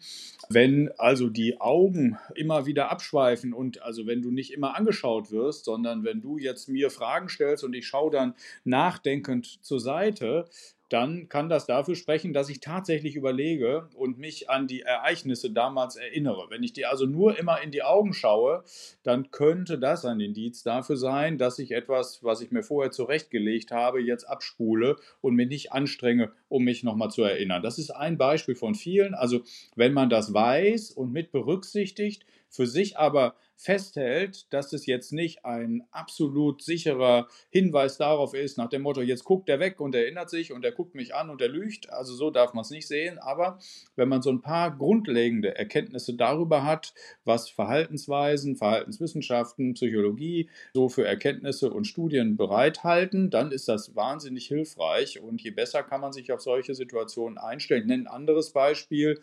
Wenn 0.49 0.91
also 0.99 1.29
die 1.29 1.61
Augen 1.61 2.19
immer 2.35 2.67
wieder 2.67 2.76
abschweifen 2.85 3.53
und 3.53 3.83
also 3.83 4.07
wenn 4.07 4.23
du 4.23 4.31
nicht 4.31 4.53
immer 4.53 4.77
angeschaut 4.77 5.31
wirst, 5.31 5.65
sondern 5.65 6.05
wenn 6.05 6.21
du 6.21 6.39
jetzt 6.39 6.69
mir 6.69 6.91
Fragen 6.91 7.29
stellst 7.29 7.65
und 7.65 7.75
ich 7.75 7.87
schaue 7.87 8.11
dann 8.11 8.35
nachdenkend 8.65 9.65
zur 9.65 9.81
Seite, 9.81 10.47
dann 10.89 11.29
kann 11.29 11.49
das 11.49 11.67
dafür 11.67 11.97
sprechen, 11.97 12.33
dass 12.33 12.49
ich 12.49 12.61
tatsächlich 12.61 13.17
überlege 13.17 13.89
und 13.95 14.19
mich 14.19 14.51
an 14.51 14.69
die 14.69 14.83
Ereignisse 14.83 15.51
damals 15.51 15.97
erinnere. 15.97 16.47
Wenn 16.49 16.63
ich 16.63 16.73
dir 16.73 16.91
also 16.91 17.07
nur 17.07 17.39
immer 17.39 17.61
in 17.61 17.73
die 17.73 17.83
Augen 17.83 18.13
schaue, 18.13 18.63
dann 19.03 19.31
könnte 19.31 19.79
das 19.79 20.05
ein 20.05 20.21
Indiz 20.21 20.63
dafür 20.63 20.97
sein, 20.97 21.39
dass 21.39 21.59
ich 21.59 21.73
etwas, 21.73 22.23
was 22.23 22.41
ich 22.41 22.53
mir 22.53 22.63
vorher 22.63 22.93
zurechtgelegt 22.93 23.73
habe, 23.73 24.01
jetzt 24.01 24.25
abspule 24.25 24.97
und 25.21 25.35
mich 25.35 25.49
nicht 25.49 25.73
anstrenge, 25.73 26.33
um 26.49 26.65
mich 26.65 26.85
nochmal 26.85 27.11
zu 27.11 27.23
erinnern. 27.23 27.63
Das 27.63 27.79
ist 27.79 27.91
ein 27.91 28.17
Beispiel 28.17 28.55
von 28.55 28.75
vielen. 28.75 29.15
Also 29.15 29.41
wenn 29.75 29.93
man 29.93 30.09
das 30.09 30.33
weiß 30.33 30.93
und 30.93 31.13
mit 31.13 31.33
berücksichtigt, 31.33 32.25
für 32.57 32.67
sich 32.67 32.99
aber 32.99 33.35
festhält, 33.57 34.53
dass 34.53 34.73
es 34.73 34.87
jetzt 34.87 35.13
nicht 35.13 35.45
ein 35.45 35.83
absolut 35.91 36.63
sicherer 36.63 37.27
Hinweis 37.51 37.97
darauf 37.97 38.35
ist, 38.35 38.59
nach 38.59 38.69
dem 38.69 38.83
Motto, 38.83 39.01
jetzt 39.01 39.25
guckt 39.25 39.49
er 39.49 39.59
weg 39.59 39.81
und 39.81 39.95
erinnert 39.95 40.29
sich 40.29 40.53
und 40.53 40.65
er 40.65 40.73
guckt 40.73 40.95
mich 40.95 41.15
an 41.15 41.31
und 41.31 41.41
er 41.41 41.49
lügt. 41.49 41.91
Also 41.91 42.15
so 42.15 42.31
darf 42.31 42.53
man 42.53 42.63
es 42.63 42.71
nicht 42.71 42.87
sehen. 42.87 43.19
Aber 43.19 43.59
wenn 43.97 44.09
man 44.09 44.23
so 44.23 44.31
ein 44.31 44.43
paar 44.43 44.77
grundlegende 44.77 45.57
Erkenntnisse 45.57 46.15
darüber 46.15 46.65
hat, 46.65 46.93
was 47.25 47.49
Verhaltensweisen, 47.49 48.57
Verhaltenswissenschaften, 48.57 49.75
Psychologie 49.75 50.51
so 50.75 50.89
für 50.89 51.07
Erkenntnisse 51.07 51.71
und 51.71 51.87
Studien 51.87 52.37
bereithalten, 52.37 53.31
dann 53.31 53.53
ist 53.53 53.69
das 53.69 53.97
wahnsinnig 53.97 54.47
hilfreich 54.47 55.21
und 55.21 55.41
je 55.43 55.51
besser 55.51 55.83
kann 55.83 56.03
man 56.03 56.13
sich 56.13 56.31
auf 56.31 56.43
solche 56.43 56.75
Situationen 56.75 57.39
einstellen. 57.39 57.83
Ich 57.83 57.89
nenne 57.89 58.05
ein 58.05 58.15
anderes 58.15 58.53
Beispiel. 58.53 59.21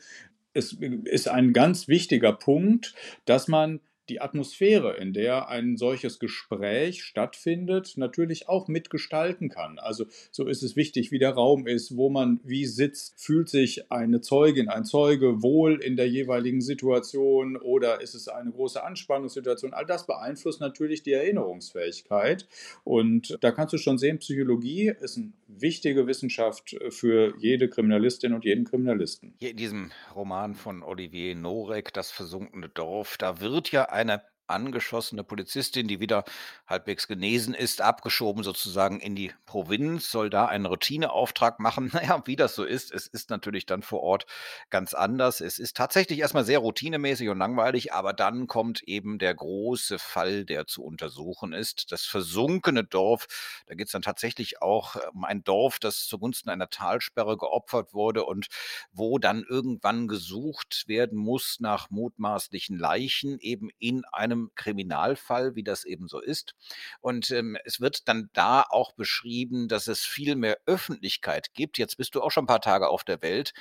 Es 0.54 0.74
ist 1.06 1.28
ein 1.28 1.54
ganz 1.54 1.88
wichtiger 1.88 2.34
Punkt, 2.34 2.94
dass 3.26 3.48
man 3.48 3.80
die 4.10 4.22
Atmosphäre, 4.22 4.98
in 4.98 5.14
der 5.14 5.48
ein 5.48 5.78
solches 5.78 6.20
Gespräch 6.20 7.04
stattfindet, 7.04 7.94
natürlich 7.96 8.50
auch 8.50 8.68
mitgestalten 8.68 9.50
kann. 9.50 9.80
Also 9.80 10.06
so 10.32 10.48
ist 10.48 10.64
es 10.64 10.76
wichtig, 10.76 11.12
wie 11.12 11.20
der 11.20 11.32
Raum 11.32 11.68
ist, 11.68 11.96
wo 11.96 12.10
man 12.10 12.40
wie 12.44 12.66
sitzt. 12.66 13.14
Fühlt 13.18 13.50
sich 13.50 13.92
eine 13.92 14.22
Zeugin, 14.22 14.68
ein 14.70 14.84
Zeuge 14.84 15.42
wohl 15.42 15.82
in 15.82 15.96
der 15.96 16.10
jeweiligen 16.10 16.62
Situation 16.62 17.56
oder 17.56 18.02
ist 18.02 18.14
es 18.14 18.28
eine 18.28 18.52
große 18.52 18.84
Anspannungssituation? 18.84 19.74
All 19.74 19.86
das 19.86 20.06
beeinflusst 20.06 20.60
natürlich 20.60 21.04
die 21.04 21.14
Erinnerungsfähigkeit. 21.14 22.48
Und 22.84 23.38
da 23.42 23.52
kannst 23.52 23.74
du 23.74 23.78
schon 23.78 23.98
sehen, 23.98 24.20
Psychologie 24.20 24.94
ist 25.00 25.18
eine 25.18 25.32
wichtige 25.48 26.08
Wissenschaft 26.08 26.76
für 26.90 27.36
jede 27.38 27.70
Kriminalistin 27.70 28.34
und 28.34 28.44
jeden 28.44 28.66
Kriminalisten. 28.66 29.34
Hier 29.40 29.52
in 29.52 29.58
diesem 29.58 29.92
Roman 30.16 30.56
von 30.56 30.84
Olivier 30.84 31.36
Norek, 31.36 31.94
Das 31.94 32.12
versunkene 32.12 32.70
Dorf, 32.70 33.18
da 33.18 33.40
wird 33.40 33.72
ja 33.72 33.93
eine 33.94 34.24
angeschossene 34.48 35.24
Polizistin, 35.24 35.88
die 35.88 36.00
wieder 36.00 36.24
halbwegs 36.68 37.08
genesen 37.08 37.54
ist, 37.54 37.82
abgeschoben 37.82 38.44
sozusagen 38.44 39.00
in 39.00 39.16
die 39.16 39.32
Provinz, 39.46 40.12
soll 40.12 40.30
da 40.30 40.46
einen 40.46 40.66
Routineauftrag 40.66 41.60
machen. 41.60 41.92
Naja, 41.94 42.24
wie 42.26 42.36
das 42.36 42.56
so 42.56 42.64
ist, 42.64 42.92
es 42.92 43.06
ist 43.06 43.30
natürlich 43.30 43.68
dann 43.68 43.84
vor 43.84 44.02
Ort 44.02 44.26
ganz 44.72 44.94
anders. 44.94 45.42
Es 45.42 45.60
ist 45.60 45.78
tatsächlich 45.78 46.20
erstmal 46.20 46.44
sehr 46.44 46.60
routinemäßig 46.60 47.30
und 47.30 47.38
langweilig, 47.38 47.94
aber 47.94 48.14
dann 48.14 48.48
kommt 48.48 48.82
eben 48.84 49.20
der 49.20 49.36
große 49.36 50.00
Fall, 50.00 50.44
der 50.44 50.66
zu 50.66 50.84
untersuchen 50.84 51.54
ist. 51.54 51.92
Das 51.92 52.04
versunkene 52.04 52.84
Dorf, 52.84 53.28
da 53.68 53.76
geht 53.76 53.88
es 53.88 53.92
dann 53.92 54.02
tatsächlich 54.02 54.62
auch 54.62 54.96
um 55.14 55.24
ein 55.24 55.44
Dorf, 55.44 55.78
das 55.78 56.08
zugunsten 56.08 56.50
einer 56.50 56.70
Talsperre 56.70 57.38
geopfert 57.38 57.94
wurde 57.94 58.26
und 58.26 58.48
wo 58.92 59.20
dann 59.20 59.44
irgendwann 59.48 60.08
gesucht 60.08 60.84
werden 60.88 61.18
muss 61.18 61.60
nach 61.60 61.90
mutmaßlichen 61.90 62.78
Leichen, 62.78 63.38
eben 63.40 63.70
in 63.80 64.04
einem 64.06 64.33
Kriminalfall, 64.56 65.56
wie 65.56 65.64
das 65.64 65.86
eben 65.86 66.08
so 66.08 66.20
ist. 66.20 66.56
Und 67.02 67.32
ähm, 67.32 67.58
es 67.66 67.80
wird 67.80 68.08
dann 68.08 68.30
da 68.34 68.64
auch 68.70 68.94
beschrieben, 68.94 69.68
dass 69.68 69.88
es 69.88 70.02
viel 70.02 70.36
mehr 70.36 70.58
Öffentlichkeit 70.66 71.54
gibt. 71.54 71.78
Jetzt 71.78 71.98
bist 71.98 72.16
du 72.16 72.22
auch 72.22 72.32
schon 72.32 72.44
ein 72.44 72.48
paar 72.48 72.62
Tage 72.62 72.90
auf 72.90 73.04
der 73.04 73.22
Welt 73.22 73.54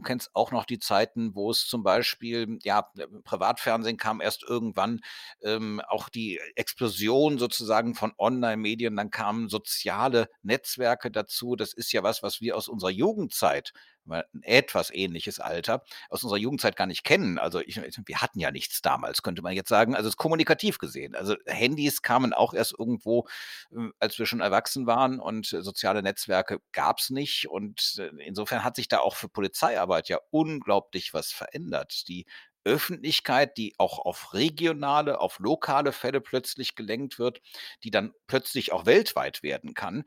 Du 0.00 0.04
kennst 0.04 0.34
auch 0.34 0.50
noch 0.50 0.64
die 0.64 0.78
Zeiten, 0.78 1.34
wo 1.34 1.50
es 1.50 1.66
zum 1.66 1.82
Beispiel, 1.82 2.58
ja, 2.62 2.90
äh, 2.96 3.06
Privatfernsehen 3.22 3.98
kam 3.98 4.22
erst 4.22 4.42
irgendwann, 4.42 5.00
ähm, 5.42 5.82
auch 5.88 6.08
die 6.08 6.40
Explosion 6.56 7.38
sozusagen 7.38 7.94
von 7.94 8.14
Online-Medien, 8.16 8.96
dann 8.96 9.10
kamen 9.10 9.50
soziale 9.50 10.30
Netzwerke 10.40 11.10
dazu. 11.10 11.54
Das 11.54 11.74
ist 11.74 11.92
ja 11.92 12.02
was, 12.02 12.22
was 12.22 12.40
wir 12.40 12.56
aus 12.56 12.66
unserer 12.66 12.88
Jugendzeit 12.88 13.74
ein 14.08 14.42
etwas 14.42 14.90
ähnliches 14.92 15.40
Alter 15.40 15.82
aus 16.08 16.22
unserer 16.22 16.38
Jugendzeit 16.38 16.76
gar 16.76 16.86
nicht 16.86 17.04
kennen. 17.04 17.38
Also 17.38 17.60
ich, 17.60 17.76
wir 17.76 18.20
hatten 18.20 18.40
ja 18.40 18.50
nichts 18.50 18.82
damals, 18.82 19.22
könnte 19.22 19.42
man 19.42 19.54
jetzt 19.54 19.68
sagen. 19.68 19.94
Also 19.94 20.08
es 20.08 20.14
ist 20.14 20.18
kommunikativ 20.18 20.78
gesehen. 20.78 21.14
Also 21.14 21.36
Handys 21.46 22.02
kamen 22.02 22.32
auch 22.32 22.54
erst 22.54 22.74
irgendwo, 22.78 23.26
äh, 23.72 23.88
als 23.98 24.18
wir 24.18 24.26
schon 24.26 24.40
erwachsen 24.40 24.86
waren 24.86 25.20
und 25.20 25.46
soziale 25.46 26.02
Netzwerke 26.02 26.60
gab 26.72 26.98
es 26.98 27.10
nicht. 27.10 27.48
Und 27.48 27.96
äh, 27.98 28.10
insofern 28.24 28.64
hat 28.64 28.76
sich 28.76 28.88
da 28.88 28.98
auch 28.98 29.16
für 29.16 29.28
Polizeiarbeit 29.28 30.08
ja 30.08 30.18
unglaublich 30.30 31.14
was 31.14 31.32
verändert. 31.32 32.08
Die 32.08 32.26
Öffentlichkeit, 32.64 33.56
die 33.56 33.74
auch 33.78 33.98
auf 33.98 34.34
regionale, 34.34 35.20
auf 35.20 35.38
lokale 35.38 35.92
Fälle 35.92 36.20
plötzlich 36.20 36.74
gelenkt 36.74 37.18
wird, 37.18 37.40
die 37.84 37.90
dann 37.90 38.12
plötzlich 38.26 38.72
auch 38.72 38.86
weltweit 38.86 39.42
werden 39.42 39.74
kann. 39.74 40.04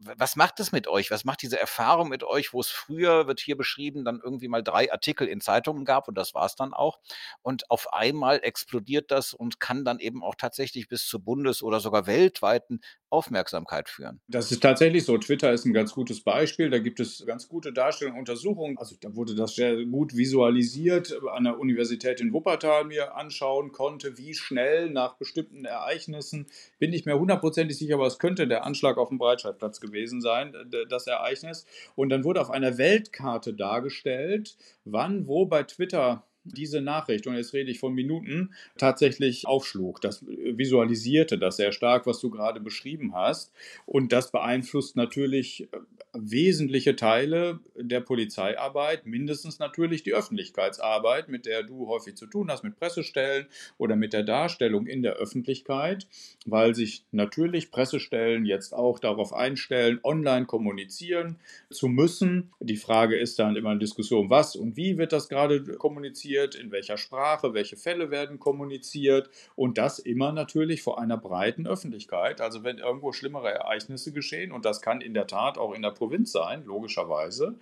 Was 0.00 0.36
macht 0.36 0.60
das 0.60 0.72
mit 0.72 0.88
euch? 0.88 1.10
Was 1.10 1.24
macht 1.24 1.42
diese 1.42 1.60
Erfahrung 1.60 2.08
mit 2.08 2.24
euch, 2.24 2.54
wo 2.54 2.60
es 2.60 2.68
früher, 2.68 3.26
wird 3.26 3.40
hier 3.40 3.56
beschrieben, 3.56 4.04
dann 4.04 4.20
irgendwie 4.22 4.48
mal 4.48 4.62
drei 4.62 4.90
Artikel 4.90 5.28
in 5.28 5.42
Zeitungen 5.42 5.84
gab 5.84 6.08
und 6.08 6.16
das 6.16 6.34
war 6.34 6.46
es 6.46 6.56
dann 6.56 6.72
auch. 6.72 7.00
Und 7.42 7.70
auf 7.70 7.92
einmal 7.92 8.40
explodiert 8.42 9.10
das 9.10 9.34
und 9.34 9.60
kann 9.60 9.84
dann 9.84 9.98
eben 9.98 10.22
auch 10.22 10.36
tatsächlich 10.36 10.88
bis 10.88 11.06
zur 11.06 11.20
bundes- 11.20 11.62
oder 11.62 11.80
sogar 11.80 12.06
weltweiten 12.06 12.80
Aufmerksamkeit 13.10 13.88
führen. 13.88 14.20
Das 14.26 14.50
ist 14.50 14.60
tatsächlich 14.60 15.04
so. 15.04 15.18
Twitter 15.18 15.52
ist 15.52 15.66
ein 15.66 15.72
ganz 15.72 15.92
gutes 15.92 16.22
Beispiel. 16.24 16.70
Da 16.70 16.78
gibt 16.78 16.98
es 16.98 17.24
ganz 17.26 17.48
gute 17.48 17.72
Darstellungen, 17.72 18.18
Untersuchungen. 18.18 18.78
Also 18.78 18.96
da 19.00 19.14
wurde 19.14 19.34
das 19.34 19.54
sehr 19.54 19.84
gut 19.84 20.16
visualisiert 20.16 21.03
an 21.12 21.44
der 21.44 21.58
Universität 21.58 22.20
in 22.20 22.32
Wuppertal 22.32 22.84
mir 22.84 23.16
anschauen 23.16 23.72
konnte, 23.72 24.18
wie 24.18 24.34
schnell 24.34 24.90
nach 24.90 25.14
bestimmten 25.14 25.64
Ereignissen, 25.64 26.46
bin 26.78 26.92
ich 26.92 27.04
mir 27.04 27.18
hundertprozentig 27.18 27.78
sicher, 27.78 27.94
aber 27.94 28.06
es 28.06 28.18
könnte 28.18 28.46
der 28.46 28.64
Anschlag 28.64 28.98
auf 28.98 29.08
dem 29.08 29.18
Breitscheidplatz 29.18 29.80
gewesen 29.80 30.20
sein, 30.20 30.54
das 30.88 31.06
Ereignis. 31.06 31.66
Und 31.96 32.10
dann 32.10 32.24
wurde 32.24 32.40
auf 32.40 32.50
einer 32.50 32.78
Weltkarte 32.78 33.54
dargestellt, 33.54 34.56
wann 34.84 35.26
wo 35.26 35.46
bei 35.46 35.62
Twitter 35.62 36.24
diese 36.44 36.80
Nachricht, 36.80 37.26
und 37.26 37.36
jetzt 37.36 37.54
rede 37.54 37.70
ich 37.70 37.78
von 37.78 37.94
Minuten, 37.94 38.54
tatsächlich 38.78 39.46
aufschlug. 39.46 40.00
Das 40.00 40.24
visualisierte 40.26 41.38
das 41.38 41.56
sehr 41.56 41.72
stark, 41.72 42.06
was 42.06 42.20
du 42.20 42.30
gerade 42.30 42.60
beschrieben 42.60 43.14
hast. 43.14 43.52
Und 43.86 44.12
das 44.12 44.30
beeinflusst 44.30 44.96
natürlich 44.96 45.68
äh, 45.72 45.78
wesentliche 46.12 46.96
Teile 46.96 47.60
der 47.76 48.00
Polizeiarbeit, 48.00 49.06
mindestens 49.06 49.58
natürlich 49.58 50.02
die 50.02 50.14
Öffentlichkeitsarbeit, 50.14 51.28
mit 51.28 51.46
der 51.46 51.62
du 51.62 51.88
häufig 51.88 52.14
zu 52.16 52.26
tun 52.26 52.50
hast, 52.50 52.62
mit 52.62 52.76
Pressestellen 52.76 53.46
oder 53.78 53.96
mit 53.96 54.12
der 54.12 54.22
Darstellung 54.22 54.86
in 54.86 55.02
der 55.02 55.14
Öffentlichkeit, 55.14 56.06
weil 56.46 56.74
sich 56.74 57.04
natürlich 57.10 57.70
Pressestellen 57.70 58.44
jetzt 58.44 58.74
auch 58.74 58.98
darauf 58.98 59.32
einstellen, 59.32 59.98
online 60.04 60.46
kommunizieren 60.46 61.36
zu 61.70 61.88
müssen. 61.88 62.52
Die 62.60 62.76
Frage 62.76 63.16
ist 63.16 63.38
dann 63.38 63.56
immer 63.56 63.70
eine 63.70 63.80
Diskussion, 63.80 64.30
was 64.30 64.56
und 64.56 64.76
wie 64.76 64.98
wird 64.98 65.12
das 65.12 65.28
gerade 65.28 65.62
kommuniziert, 65.74 66.33
in 66.54 66.72
welcher 66.72 66.96
Sprache, 66.96 67.54
welche 67.54 67.76
Fälle 67.76 68.10
werden 68.10 68.38
kommuniziert 68.38 69.30
und 69.54 69.78
das 69.78 69.98
immer 69.98 70.32
natürlich 70.32 70.82
vor 70.82 71.00
einer 71.00 71.16
breiten 71.16 71.66
Öffentlichkeit. 71.66 72.40
Also 72.40 72.64
wenn 72.64 72.78
irgendwo 72.78 73.12
schlimmere 73.12 73.50
Ereignisse 73.50 74.12
geschehen 74.12 74.52
und 74.52 74.64
das 74.64 74.80
kann 74.80 75.00
in 75.00 75.14
der 75.14 75.26
Tat 75.26 75.58
auch 75.58 75.72
in 75.72 75.82
der 75.82 75.90
Provinz 75.90 76.32
sein, 76.32 76.64
logischerweise. 76.64 77.58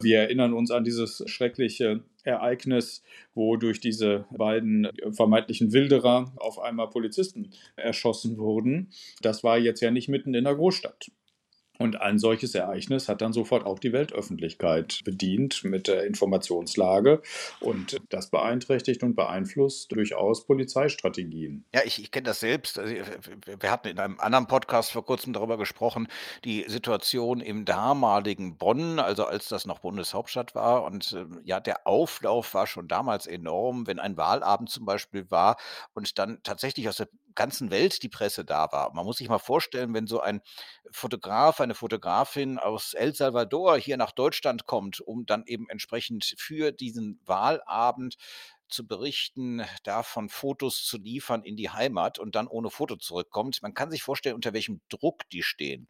Wir 0.00 0.20
erinnern 0.20 0.52
uns 0.52 0.70
an 0.70 0.84
dieses 0.84 1.22
schreckliche 1.26 2.02
Ereignis, 2.24 3.02
wo 3.34 3.56
durch 3.56 3.80
diese 3.80 4.26
beiden 4.30 4.88
vermeintlichen 5.12 5.72
Wilderer 5.72 6.32
auf 6.36 6.58
einmal 6.58 6.90
Polizisten 6.90 7.50
erschossen 7.76 8.38
wurden. 8.38 8.90
Das 9.22 9.44
war 9.44 9.58
jetzt 9.58 9.80
ja 9.80 9.90
nicht 9.90 10.08
mitten 10.08 10.34
in 10.34 10.44
der 10.44 10.54
Großstadt. 10.54 11.10
Und 11.78 12.00
ein 12.00 12.18
solches 12.18 12.54
Ereignis 12.54 13.08
hat 13.08 13.20
dann 13.20 13.32
sofort 13.32 13.66
auch 13.66 13.78
die 13.78 13.92
Weltöffentlichkeit 13.92 15.00
bedient 15.04 15.64
mit 15.64 15.88
der 15.88 16.04
Informationslage. 16.04 17.22
Und 17.60 17.98
das 18.08 18.30
beeinträchtigt 18.30 19.02
und 19.02 19.14
beeinflusst 19.14 19.92
durchaus 19.92 20.46
Polizeistrategien. 20.46 21.64
Ja, 21.74 21.82
ich, 21.84 22.00
ich 22.00 22.10
kenne 22.10 22.24
das 22.24 22.40
selbst. 22.40 22.78
Also, 22.78 22.94
wir 22.94 23.70
hatten 23.70 23.88
in 23.88 23.98
einem 23.98 24.18
anderen 24.20 24.46
Podcast 24.46 24.92
vor 24.92 25.04
kurzem 25.04 25.32
darüber 25.32 25.58
gesprochen, 25.58 26.08
die 26.44 26.64
Situation 26.68 27.40
im 27.40 27.64
damaligen 27.64 28.56
Bonn, 28.56 28.98
also 28.98 29.24
als 29.24 29.48
das 29.48 29.66
noch 29.66 29.80
Bundeshauptstadt 29.80 30.54
war. 30.54 30.84
Und 30.84 31.12
äh, 31.12 31.26
ja, 31.44 31.60
der 31.60 31.86
Auflauf 31.86 32.54
war 32.54 32.66
schon 32.66 32.88
damals 32.88 33.26
enorm, 33.26 33.86
wenn 33.86 33.98
ein 33.98 34.16
Wahlabend 34.16 34.70
zum 34.70 34.84
Beispiel 34.84 35.30
war 35.30 35.56
und 35.94 36.18
dann 36.18 36.40
tatsächlich 36.42 36.88
aus 36.88 36.96
der 36.96 37.08
ganzen 37.36 37.70
Welt 37.70 38.02
die 38.02 38.08
Presse 38.08 38.44
da 38.44 38.72
war. 38.72 38.92
Man 38.94 39.04
muss 39.04 39.18
sich 39.18 39.28
mal 39.28 39.38
vorstellen, 39.38 39.94
wenn 39.94 40.06
so 40.08 40.20
ein 40.20 40.40
Fotograf, 40.90 41.60
eine 41.60 41.74
Fotografin 41.74 42.58
aus 42.58 42.94
El 42.94 43.14
Salvador 43.14 43.78
hier 43.78 43.96
nach 43.96 44.12
Deutschland 44.12 44.66
kommt, 44.66 45.00
um 45.00 45.26
dann 45.26 45.44
eben 45.46 45.68
entsprechend 45.68 46.34
für 46.38 46.72
diesen 46.72 47.20
Wahlabend 47.24 48.16
zu 48.68 48.86
berichten, 48.86 49.62
davon 49.84 50.28
Fotos 50.28 50.84
zu 50.84 50.98
liefern 50.98 51.42
in 51.42 51.56
die 51.56 51.70
Heimat 51.70 52.18
und 52.18 52.34
dann 52.34 52.46
ohne 52.46 52.70
Foto 52.70 52.96
zurückkommt. 52.96 53.62
Man 53.62 53.74
kann 53.74 53.90
sich 53.90 54.02
vorstellen, 54.02 54.34
unter 54.34 54.52
welchem 54.52 54.80
Druck 54.88 55.28
die 55.30 55.42
stehen. 55.42 55.88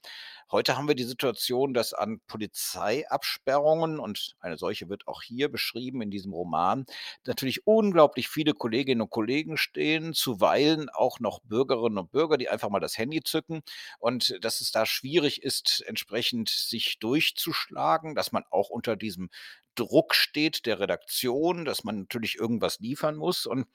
Heute 0.50 0.76
haben 0.76 0.88
wir 0.88 0.94
die 0.94 1.04
Situation, 1.04 1.74
dass 1.74 1.92
an 1.92 2.20
Polizeiabsperrungen, 2.26 3.98
und 3.98 4.36
eine 4.40 4.56
solche 4.58 4.88
wird 4.88 5.08
auch 5.08 5.22
hier 5.22 5.48
beschrieben 5.50 6.02
in 6.02 6.10
diesem 6.10 6.32
Roman, 6.32 6.86
natürlich 7.24 7.66
unglaublich 7.66 8.28
viele 8.28 8.54
Kolleginnen 8.54 9.00
und 9.02 9.10
Kollegen 9.10 9.56
stehen, 9.56 10.14
zuweilen 10.14 10.88
auch 10.88 11.20
noch 11.20 11.40
Bürgerinnen 11.40 11.98
und 11.98 12.12
Bürger, 12.12 12.36
die 12.38 12.48
einfach 12.48 12.70
mal 12.70 12.80
das 12.80 12.96
Handy 12.98 13.22
zücken 13.22 13.62
und 13.98 14.38
dass 14.44 14.60
es 14.60 14.70
da 14.70 14.86
schwierig 14.86 15.42
ist, 15.42 15.82
entsprechend 15.86 16.48
sich 16.48 16.98
durchzuschlagen, 16.98 18.14
dass 18.14 18.32
man 18.32 18.44
auch 18.50 18.70
unter 18.70 18.96
diesem 18.96 19.30
Druck 19.76 20.14
steht 20.14 20.66
der 20.66 20.80
Redaktion, 20.80 21.64
dass 21.64 21.84
man 21.84 22.00
natürlich 22.00 22.36
irgendwas 22.36 22.80
liefern 22.80 23.16
muss. 23.16 23.46
Und 23.46 23.66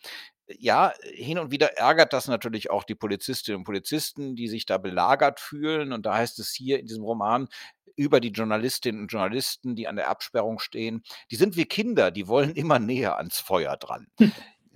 ja, 0.47 0.93
hin 1.03 1.39
und 1.39 1.51
wieder 1.51 1.77
ärgert 1.77 2.11
das 2.13 2.27
natürlich 2.27 2.69
auch 2.69 2.83
die 2.83 2.95
Polizistinnen 2.95 3.59
und 3.59 3.63
Polizisten, 3.63 4.35
die 4.35 4.49
sich 4.49 4.65
da 4.65 4.77
belagert 4.77 5.39
fühlen. 5.39 5.93
Und 5.93 6.05
da 6.05 6.15
heißt 6.15 6.39
es 6.39 6.51
hier 6.51 6.79
in 6.79 6.87
diesem 6.87 7.03
Roman 7.03 7.47
über 7.95 8.19
die 8.19 8.29
Journalistinnen 8.29 9.01
und 9.01 9.11
Journalisten, 9.11 9.75
die 9.75 9.87
an 9.87 9.95
der 9.95 10.09
Absperrung 10.09 10.59
stehen, 10.59 11.03
die 11.29 11.35
sind 11.35 11.55
wie 11.55 11.65
Kinder, 11.65 12.11
die 12.11 12.27
wollen 12.27 12.55
immer 12.55 12.79
näher 12.79 13.17
ans 13.17 13.39
Feuer 13.39 13.77
dran. 13.77 14.07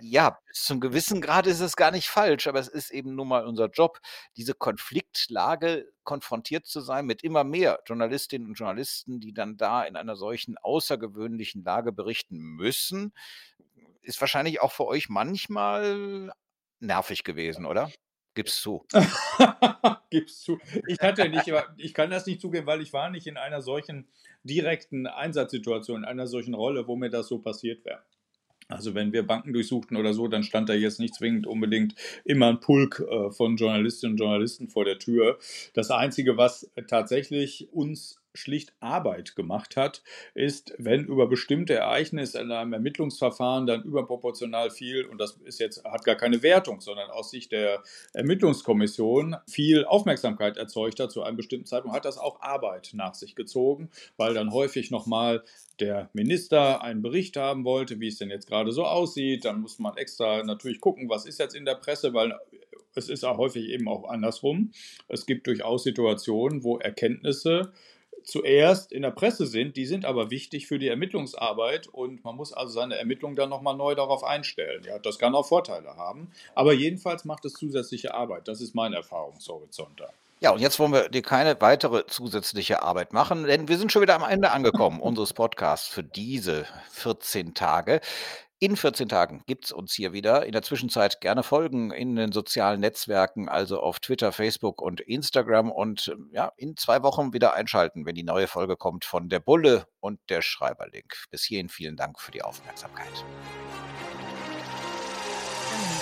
Ja, 0.02 0.40
bis 0.48 0.64
zum 0.64 0.82
gewissen 0.82 1.22
Grad 1.22 1.48
ist 1.48 1.62
es 1.62 1.78
gar 1.78 1.92
nicht 1.92 2.10
falsch, 2.10 2.48
aber 2.48 2.60
es 2.60 2.68
ist 2.68 2.92
eben 2.92 3.16
nun 3.16 3.30
mal 3.30 3.46
unser 3.46 3.70
Job, 3.70 4.00
diese 4.36 4.54
Konfliktlage 4.54 5.90
konfrontiert 6.04 6.66
zu 6.66 6.82
sein 6.82 7.06
mit 7.06 7.24
immer 7.24 7.46
mehr 7.46 7.80
Journalistinnen 7.86 8.50
und 8.50 8.56
Journalisten, 8.56 9.22
die 9.22 9.34
dann 9.34 9.56
da 9.56 9.84
in 9.84 9.96
einer 9.96 10.18
solchen 10.18 10.58
außergewöhnlichen 10.58 11.64
Lage 11.64 11.94
berichten 11.94 12.38
müssen 12.38 13.14
ist 14.06 14.22
wahrscheinlich 14.22 14.62
auch 14.62 14.72
für 14.72 14.86
euch 14.86 15.10
manchmal 15.10 16.32
nervig 16.80 17.24
gewesen, 17.24 17.66
oder? 17.66 17.92
Gib's 18.36 18.62
zu. 18.62 18.86
Gib's 20.10 20.42
zu. 20.42 20.60
Ich 20.88 21.00
hatte 21.00 21.28
nicht, 21.30 21.52
ich 21.78 21.94
kann 21.94 22.10
das 22.10 22.26
nicht 22.26 22.42
zugeben, 22.42 22.68
weil 22.68 22.82
ich 22.82 22.94
war 22.94 23.10
nicht 23.10 23.28
in 23.28 23.38
einer 23.38 23.62
solchen 23.62 24.08
direkten 24.44 25.08
Einsatzsituation, 25.08 26.04
in 26.04 26.06
einer 26.06 26.28
solchen 26.28 26.54
Rolle, 26.54 26.88
wo 26.88 26.96
mir 26.96 27.10
das 27.10 27.28
so 27.28 27.40
passiert 27.40 27.84
wäre. 27.86 28.04
Also 28.68 28.96
wenn 28.96 29.14
wir 29.14 29.24
Banken 29.24 29.54
durchsuchten 29.54 29.96
oder 29.96 30.14
so, 30.14 30.28
dann 30.28 30.44
stand 30.44 30.70
da 30.70 30.74
jetzt 30.74 31.00
nicht 31.00 31.16
zwingend 31.16 31.46
unbedingt 31.46 31.96
immer 32.24 32.48
ein 32.48 32.60
Pulk 32.60 33.00
äh, 33.00 33.32
von 33.32 33.58
Journalistinnen 33.58 34.14
und 34.14 34.20
Journalisten 34.20 34.70
vor 34.70 34.86
der 34.86 34.98
Tür. 34.98 35.38
Das 35.74 35.92
Einzige, 35.92 36.38
was 36.38 36.72
tatsächlich 36.88 37.70
uns 37.72 38.20
schlicht 38.36 38.74
Arbeit 38.80 39.36
gemacht 39.36 39.76
hat, 39.76 40.04
ist, 40.34 40.74
wenn 40.78 41.06
über 41.06 41.28
bestimmte 41.28 41.74
Ereignisse 41.74 42.40
in 42.40 42.52
einem 42.52 42.74
Ermittlungsverfahren 42.74 43.66
dann 43.66 43.84
überproportional 43.84 44.70
viel, 44.70 45.06
und 45.06 45.20
das 45.20 45.38
ist 45.46 45.60
jetzt, 45.60 45.84
hat 45.84 46.06
gar 46.06 46.16
keine 46.16 46.44
Wertung, 46.44 46.82
sondern 46.82 47.10
aus 47.10 47.32
Sicht 47.32 47.52
der 47.52 47.84
Ermittlungskommission 48.14 49.38
viel 49.48 49.86
Aufmerksamkeit 49.86 50.58
erzeugt 50.58 51.00
hat 51.00 51.12
zu 51.12 51.24
einem 51.24 51.38
bestimmten 51.38 51.66
Zeitpunkt, 51.66 51.96
hat 51.96 52.06
das 52.06 52.18
auch 52.18 52.42
Arbeit 52.42 52.92
nach 52.94 53.16
sich 53.16 53.36
gezogen, 53.36 53.90
weil 54.18 54.34
dann 54.34 54.52
häufig 54.52 54.92
nochmal 54.92 55.44
der 55.80 56.10
Minister 56.14 56.82
einen 56.82 57.02
Bericht 57.02 57.38
haben 57.38 57.66
wollte, 57.66 58.00
wie 58.00 58.08
es 58.08 58.18
denn 58.18 58.30
jetzt 58.30 58.48
gerade 58.48 58.72
so 58.72 58.86
aussieht. 58.86 59.46
Dann 59.46 59.62
muss 59.62 59.80
man 59.80 59.98
extra 59.98 60.44
natürlich 60.44 60.80
gucken, 60.80 61.10
was 61.10 61.26
ist 61.26 61.40
jetzt 61.40 61.56
in 61.56 61.66
der 61.66 61.76
Presse, 61.76 62.14
weil 62.14 62.38
es 62.96 63.10
ist 63.10 63.26
auch 63.26 63.38
häufig 63.38 63.70
eben 63.70 63.88
auch 63.88 64.08
andersrum. 64.10 64.72
Es 65.08 65.26
gibt 65.26 65.48
durchaus 65.48 65.84
Situationen, 65.84 66.64
wo 66.64 66.78
Erkenntnisse 66.78 67.74
zuerst 68.26 68.92
in 68.92 69.04
der 69.04 69.12
Presse 69.12 69.46
sind, 69.46 69.78
die 69.78 69.86
sind 69.86 70.06
aber 70.06 70.32
wichtig 70.32 70.68
für 70.68 70.80
die 70.80 70.88
Ermittlungsarbeit 70.88 71.88
und 71.88 72.24
man 72.24 72.36
muss 72.36 72.52
also 72.52 72.74
seine 72.74 72.98
Ermittlungen 72.98 73.36
dann 73.36 73.50
nochmal 73.50 73.78
neu 73.78 73.96
darauf 73.96 74.24
einstellen. 74.24 74.84
Ja, 74.86 75.00
das 75.00 75.20
kann 75.20 75.36
auch 75.36 75.48
Vorteile 75.48 75.96
haben, 75.96 76.32
aber 76.56 76.74
jedenfalls 76.74 77.26
macht 77.26 77.46
es 77.46 77.54
zusätzliche 77.54 78.14
Arbeit. 78.14 78.48
Das 78.48 78.62
ist 78.62 78.76
mein 78.76 78.94
Erfahrungshorizont 78.94 80.00
da. 80.00 80.10
Ja, 80.42 80.52
und 80.52 80.60
jetzt 80.60 80.80
wollen 80.80 80.92
wir 80.92 81.08
dir 81.08 81.22
keine 81.22 81.60
weitere 81.62 82.06
zusätzliche 82.08 82.84
Arbeit 82.84 83.14
machen, 83.14 83.46
denn 83.46 83.70
wir 83.70 83.78
sind 83.78 83.92
schon 83.92 84.02
wieder 84.02 84.16
am 84.16 84.30
Ende 84.30 84.52
angekommen 84.52 85.00
unseres 85.02 85.34
Podcasts 85.34 85.88
für 85.88 86.04
diese 86.04 86.66
14 86.92 87.54
Tage. 87.54 88.02
In 88.66 88.76
14 88.76 89.08
Tagen 89.08 89.44
gibt 89.46 89.66
es 89.66 89.72
uns 89.72 89.94
hier 89.94 90.12
wieder. 90.12 90.48
In 90.48 90.52
der 90.52 90.64
Zwischenzeit 90.64 91.22
gerne 91.22 91.44
folgen 91.44 91.92
in 91.92 92.16
den 92.16 92.32
sozialen 92.32 92.80
Netzwerken, 92.80 93.48
also 93.48 93.80
auf 93.80 94.00
Twitter, 94.00 94.32
Facebook 94.32 94.82
und 94.82 95.02
Instagram. 95.02 95.72
Und 95.72 96.08
ähm, 96.08 96.32
ja, 96.34 96.52
in 96.58 96.76
zwei 96.76 97.04
Wochen 97.04 97.32
wieder 97.32 97.54
einschalten, 97.54 98.08
wenn 98.08 98.16
die 98.16 98.24
neue 98.24 98.48
Folge 98.48 98.76
kommt 98.76 99.06
von 99.06 99.30
der 99.30 99.40
Bulle 99.40 99.86
und 100.00 100.20
der 100.30 100.42
Schreiberlink. 100.42 101.14
Bis 101.30 101.44
hierhin 101.44 101.70
vielen 101.70 101.96
Dank 101.96 102.20
für 102.20 102.32
die 102.32 102.42
Aufmerksamkeit. 102.42 103.24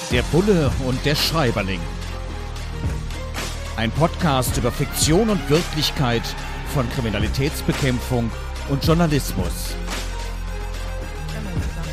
Der 0.10 0.22
Bulle 0.32 0.72
und 0.88 1.06
der 1.06 1.16
Schreiberling. 1.16 1.82
Ein 3.76 3.92
Podcast 3.92 4.58
über 4.58 4.72
Fiktion 4.72 5.30
und 5.30 5.50
Wirklichkeit 5.50 6.24
von 6.74 6.90
Kriminalitätsbekämpfung 6.92 8.32
und 8.70 8.86
Journalismus. 8.86 9.76